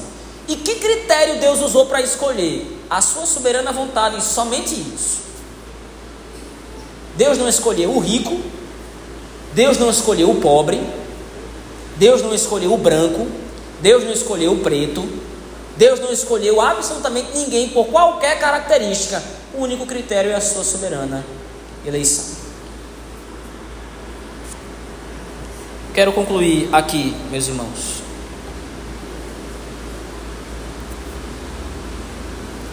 E 0.49 0.57
que 0.57 0.75
critério 0.75 1.39
Deus 1.39 1.61
usou 1.61 1.87
para 1.87 2.03
escolher? 2.03 2.85
A 2.91 3.01
sua 3.01 3.25
soberana 3.25 3.73
vontade, 3.73 4.23
somente 4.23 4.75
isso. 4.75 5.23
Deus 7.17 7.39
não 7.39 7.49
escolheu 7.49 7.91
o 7.93 8.01
rico, 8.01 8.41
Deus 9.55 9.79
não 9.79 9.89
escolheu 9.89 10.31
o 10.31 10.41
pobre, 10.41 10.81
Deus 11.97 12.23
não 12.23 12.35
escolheu 12.35 12.73
o 12.73 12.79
branco, 12.79 13.27
Deus 13.81 14.03
não 14.03 14.13
escolheu 14.13 14.53
o 14.53 14.59
preto, 14.59 15.09
Deus 15.77 16.01
não 16.01 16.13
escolheu 16.13 16.61
absolutamente 16.61 17.37
ninguém 17.37 17.69
por 17.69 17.87
qualquer 17.87 18.39
característica. 18.41 19.23
O 19.55 19.61
único 19.63 19.87
critério 19.87 20.33
é 20.33 20.35
a 20.35 20.41
sua 20.41 20.65
soberana 20.65 21.25
eleição. 21.87 22.25
Quero 25.95 26.13
concluir 26.13 26.69
aqui, 26.73 27.15
meus 27.31 27.47
irmãos. 27.47 28.03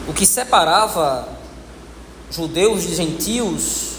O 0.07 0.13
que 0.13 0.25
separava 0.25 1.29
judeus 2.31 2.81
de 2.81 2.95
gentios 2.95 3.91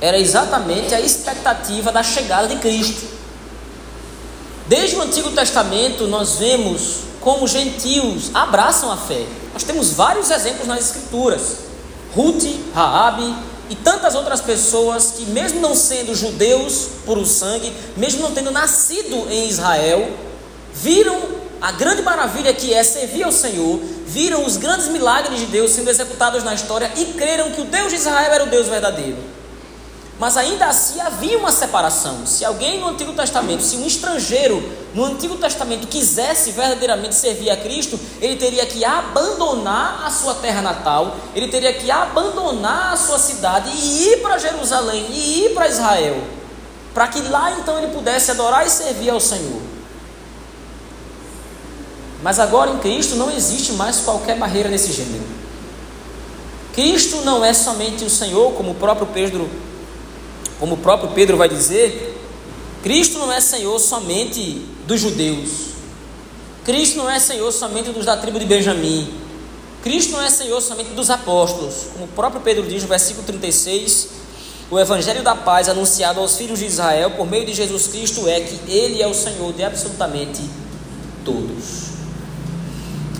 era 0.00 0.18
exatamente 0.18 0.94
a 0.94 1.00
expectativa 1.00 1.92
da 1.92 2.02
chegada 2.02 2.48
de 2.48 2.56
Cristo. 2.56 3.06
Desde 4.66 4.96
o 4.96 5.02
Antigo 5.02 5.30
Testamento, 5.32 6.06
nós 6.06 6.36
vemos 6.36 7.10
como 7.20 7.46
gentios 7.46 8.30
abraçam 8.32 8.90
a 8.90 8.96
fé. 8.96 9.26
Nós 9.52 9.62
temos 9.62 9.92
vários 9.92 10.30
exemplos 10.30 10.66
nas 10.66 10.80
Escrituras. 10.80 11.56
Ruth, 12.14 12.44
Raabe 12.74 13.34
e 13.68 13.74
tantas 13.74 14.14
outras 14.14 14.40
pessoas 14.40 15.14
que, 15.16 15.26
mesmo 15.26 15.60
não 15.60 15.76
sendo 15.76 16.14
judeus 16.14 16.88
por 17.04 17.18
o 17.18 17.26
sangue, 17.26 17.72
mesmo 17.96 18.22
não 18.22 18.32
tendo 18.32 18.50
nascido 18.50 19.30
em 19.30 19.48
Israel, 19.48 20.10
viram 20.72 21.20
a 21.60 21.72
grande 21.72 22.02
maravilha 22.02 22.54
que 22.54 22.72
é 22.72 22.82
servir 22.82 23.22
ao 23.22 23.32
Senhor, 23.32 23.78
viram 24.06 24.46
os 24.46 24.56
grandes 24.56 24.88
milagres 24.88 25.40
de 25.40 25.46
Deus 25.46 25.72
sendo 25.72 25.90
executados 25.90 26.42
na 26.42 26.54
história 26.54 26.90
e 26.96 27.04
creram 27.06 27.50
que 27.50 27.60
o 27.60 27.64
Deus 27.64 27.90
de 27.90 27.96
Israel 27.96 28.32
era 28.32 28.44
o 28.44 28.48
Deus 28.48 28.66
verdadeiro. 28.66 29.18
Mas 30.20 30.36
ainda 30.36 30.66
assim 30.66 31.00
havia 31.00 31.38
uma 31.38 31.50
separação. 31.50 32.26
Se 32.26 32.44
alguém 32.44 32.78
no 32.78 32.88
Antigo 32.88 33.14
Testamento, 33.14 33.62
se 33.62 33.76
um 33.76 33.86
estrangeiro 33.86 34.62
no 34.92 35.02
Antigo 35.06 35.38
Testamento 35.38 35.86
quisesse 35.86 36.50
verdadeiramente 36.50 37.14
servir 37.14 37.48
a 37.48 37.56
Cristo, 37.56 37.98
ele 38.20 38.36
teria 38.36 38.66
que 38.66 38.84
abandonar 38.84 40.02
a 40.04 40.10
sua 40.10 40.34
terra 40.34 40.60
natal, 40.60 41.16
ele 41.34 41.48
teria 41.48 41.72
que 41.72 41.90
abandonar 41.90 42.92
a 42.92 42.96
sua 42.98 43.18
cidade 43.18 43.70
e 43.70 44.08
ir 44.12 44.20
para 44.20 44.36
Jerusalém 44.36 45.06
e 45.08 45.46
ir 45.46 45.54
para 45.54 45.68
Israel, 45.68 46.22
para 46.92 47.08
que 47.08 47.22
lá 47.22 47.52
então 47.52 47.78
ele 47.78 47.90
pudesse 47.90 48.30
adorar 48.30 48.66
e 48.66 48.68
servir 48.68 49.08
ao 49.08 49.20
Senhor. 49.20 49.62
Mas 52.22 52.38
agora 52.38 52.70
em 52.72 52.78
Cristo 52.78 53.16
não 53.16 53.30
existe 53.30 53.72
mais 53.72 54.00
qualquer 54.00 54.36
barreira 54.36 54.68
nesse 54.68 54.92
gênero. 54.92 55.24
Cristo 56.74 57.22
não 57.24 57.42
é 57.42 57.54
somente 57.54 58.04
o 58.04 58.10
Senhor, 58.10 58.52
como 58.52 58.72
o 58.72 58.74
próprio 58.74 59.06
Pedro 59.06 59.48
como 60.60 60.74
o 60.74 60.78
próprio 60.78 61.10
Pedro 61.10 61.38
vai 61.38 61.48
dizer, 61.48 62.16
Cristo 62.82 63.18
não 63.18 63.32
é 63.32 63.40
Senhor 63.40 63.78
somente 63.80 64.66
dos 64.86 65.00
judeus. 65.00 65.70
Cristo 66.64 66.98
não 66.98 67.10
é 67.10 67.18
Senhor 67.18 67.50
somente 67.50 67.90
dos 67.90 68.04
da 68.04 68.16
tribo 68.18 68.38
de 68.38 68.44
Benjamim. 68.44 69.12
Cristo 69.82 70.12
não 70.12 70.22
é 70.22 70.28
Senhor 70.28 70.60
somente 70.60 70.90
dos 70.90 71.08
apóstolos. 71.08 71.86
Como 71.94 72.04
o 72.04 72.08
próprio 72.08 72.42
Pedro 72.42 72.66
diz 72.66 72.82
no 72.82 72.88
versículo 72.88 73.26
36, 73.26 74.08
o 74.70 74.78
evangelho 74.78 75.22
da 75.22 75.34
paz 75.34 75.68
anunciado 75.68 76.20
aos 76.20 76.36
filhos 76.36 76.58
de 76.58 76.66
Israel 76.66 77.12
por 77.12 77.26
meio 77.26 77.46
de 77.46 77.54
Jesus 77.54 77.86
Cristo 77.86 78.28
é 78.28 78.40
que 78.40 78.70
ele 78.70 79.02
é 79.02 79.06
o 79.06 79.14
Senhor 79.14 79.52
de 79.54 79.64
absolutamente 79.64 80.42
todos. 81.24 81.90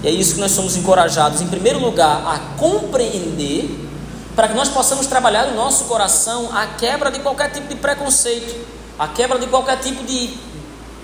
E 0.03 0.09
é 0.09 0.11
isso 0.11 0.35
que 0.35 0.41
nós 0.41 0.53
somos 0.53 0.77
encorajados, 0.77 1.41
em 1.41 1.47
primeiro 1.47 1.79
lugar, 1.79 2.23
a 2.27 2.39
compreender 2.59 3.90
para 4.35 4.49
que 4.49 4.55
nós 4.55 4.69
possamos 4.69 5.07
trabalhar 5.07 5.47
no 5.47 5.57
nosso 5.57 5.85
coração 5.85 6.51
a 6.53 6.67
quebra 6.67 7.11
de 7.11 7.21
qualquer 7.21 7.51
tipo 7.53 7.69
de 7.69 7.75
preconceito, 7.75 8.67
a 8.99 9.09
quebra 9.09 9.39
de 9.39 9.47
qualquer 9.47 9.79
tipo 9.81 10.05
de 10.05 10.39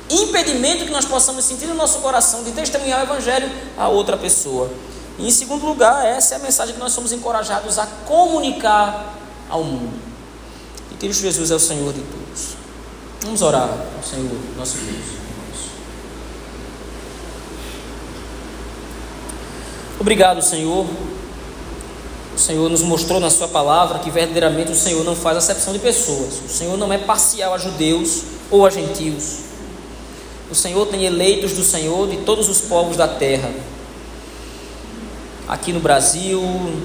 impedimento 0.08 0.84
que 0.84 0.90
nós 0.90 1.04
possamos 1.04 1.44
sentir 1.44 1.66
no 1.66 1.74
nosso 1.74 1.98
coração 1.98 2.44
de 2.44 2.52
testemunhar 2.52 3.00
o 3.00 3.02
Evangelho 3.02 3.50
a 3.76 3.88
outra 3.88 4.16
pessoa. 4.16 4.70
E 5.18 5.26
em 5.26 5.30
segundo 5.30 5.66
lugar, 5.66 6.04
essa 6.06 6.34
é 6.34 6.36
a 6.36 6.40
mensagem 6.40 6.74
que 6.74 6.80
nós 6.80 6.92
somos 6.92 7.10
encorajados 7.10 7.78
a 7.78 7.86
comunicar 8.06 9.14
ao 9.48 9.64
mundo. 9.64 9.98
E 10.92 10.94
Cristo 10.94 11.22
Jesus 11.22 11.50
é 11.50 11.54
o 11.54 11.60
Senhor 11.60 11.92
de 11.92 12.00
todos. 12.00 12.56
Vamos 13.22 13.42
orar 13.42 13.68
ao 13.96 14.02
Senhor, 14.02 14.38
nosso 14.56 14.76
Deus. 14.76 15.16
Obrigado, 19.98 20.42
Senhor 20.42 20.86
o 22.36 22.38
Senhor 22.38 22.68
nos 22.68 22.82
mostrou 22.82 23.18
na 23.18 23.30
Sua 23.30 23.48
palavra 23.48 23.98
que 23.98 24.10
verdadeiramente 24.10 24.70
o 24.70 24.76
Senhor 24.76 25.02
não 25.02 25.16
faz 25.16 25.38
acepção 25.38 25.72
de 25.72 25.78
pessoas. 25.78 26.34
O 26.46 26.48
Senhor 26.48 26.76
não 26.76 26.92
é 26.92 26.98
parcial 26.98 27.54
a 27.54 27.58
judeus 27.58 28.22
ou 28.50 28.66
a 28.66 28.70
gentios. 28.70 29.38
O 30.50 30.54
Senhor 30.54 30.86
tem 30.86 31.06
eleitos 31.06 31.54
do 31.54 31.64
Senhor 31.64 32.06
de 32.08 32.18
todos 32.18 32.46
os 32.50 32.60
povos 32.60 32.94
da 32.94 33.08
terra. 33.08 33.50
Aqui 35.48 35.72
no 35.72 35.80
Brasil, 35.80 36.42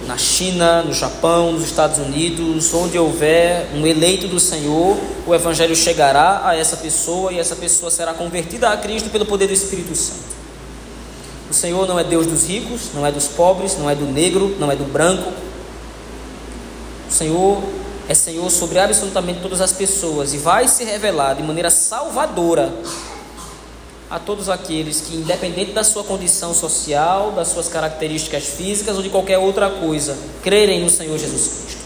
na 0.08 0.18
China, 0.18 0.84
no 0.84 0.94
Japão, 0.94 1.52
nos 1.52 1.66
Estados 1.66 1.98
Unidos, 1.98 2.74
onde 2.74 2.98
houver 2.98 3.72
um 3.76 3.86
eleito 3.86 4.30
do 4.30 4.40
Senhor, 4.40 4.98
o 5.28 5.36
Evangelho 5.36 5.76
chegará 5.76 6.44
a 6.46 6.56
essa 6.56 6.78
pessoa 6.78 7.34
e 7.34 7.40
essa 7.40 7.58
pessoa 7.58 7.92
será 7.92 8.14
convertida 8.14 8.70
a 8.70 8.78
Cristo 8.78 9.10
pelo 9.10 9.26
poder 9.26 9.48
do 9.48 9.54
Espírito 9.54 9.94
Santo. 9.96 10.31
O 11.52 11.54
Senhor 11.54 11.86
não 11.86 12.00
é 12.00 12.04
Deus 12.06 12.26
dos 12.26 12.46
ricos, 12.46 12.92
não 12.94 13.06
é 13.06 13.12
dos 13.12 13.28
pobres, 13.28 13.78
não 13.78 13.90
é 13.90 13.94
do 13.94 14.06
negro, 14.06 14.56
não 14.58 14.72
é 14.72 14.76
do 14.76 14.86
branco. 14.86 15.34
O 17.10 17.12
Senhor 17.12 17.62
é 18.08 18.14
Senhor 18.14 18.50
sobre 18.50 18.80
absolutamente 18.80 19.42
todas 19.42 19.60
as 19.60 19.74
pessoas 19.74 20.34
e 20.34 20.38
vai 20.38 20.70
se 20.70 20.86
revelar 20.86 21.34
de 21.34 21.44
maneira 21.44 21.70
salvadora 21.70 22.74
a 24.10 24.18
todos 24.18 24.48
aqueles 24.48 25.02
que, 25.02 25.14
independente 25.14 25.74
da 25.74 25.84
sua 25.84 26.06
condição 26.06 26.54
social, 26.54 27.34
das 27.34 27.50
suas 27.50 27.68
características 27.68 28.46
físicas 28.46 28.96
ou 28.96 29.04
de 29.04 29.10
qualquer 29.10 29.38
outra 29.38 29.70
coisa, 29.70 30.18
crerem 30.42 30.80
no 30.80 30.90
Senhor 30.90 31.18
Jesus 31.18 31.66
Cristo. 31.66 31.82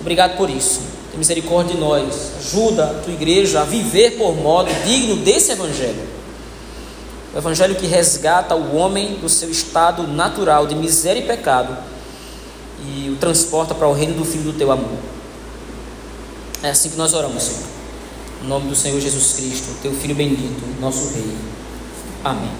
Obrigado 0.00 0.36
por 0.36 0.48
isso. 0.48 0.80
Tem 1.10 1.18
misericórdia 1.18 1.74
de 1.74 1.80
nós. 1.80 2.30
Ajuda 2.38 2.84
a 2.84 2.94
tua 3.02 3.14
igreja 3.14 3.62
a 3.62 3.64
viver 3.64 4.12
por 4.12 4.36
modo 4.36 4.70
digno 4.84 5.16
desse 5.16 5.50
evangelho 5.50 6.21
o 7.32 7.38
evangelho 7.38 7.74
que 7.74 7.86
resgata 7.86 8.54
o 8.54 8.76
homem 8.76 9.14
do 9.14 9.28
seu 9.28 9.50
estado 9.50 10.06
natural 10.06 10.66
de 10.66 10.74
miséria 10.74 11.20
e 11.20 11.26
pecado 11.26 11.76
e 12.84 13.10
o 13.10 13.16
transporta 13.16 13.74
para 13.74 13.88
o 13.88 13.92
reino 13.92 14.14
do 14.14 14.24
Filho 14.24 14.44
do 14.44 14.52
teu 14.52 14.70
amor. 14.70 14.98
É 16.62 16.70
assim 16.70 16.90
que 16.90 16.96
nós 16.96 17.14
oramos, 17.14 17.42
Senhor. 17.42 17.62
Em 18.44 18.46
nome 18.46 18.68
do 18.68 18.76
Senhor 18.76 19.00
Jesus 19.00 19.32
Cristo, 19.34 19.80
teu 19.80 19.92
Filho 19.92 20.14
bendito, 20.14 20.62
nosso 20.80 21.12
Rei. 21.14 21.36
Amém. 22.22 22.52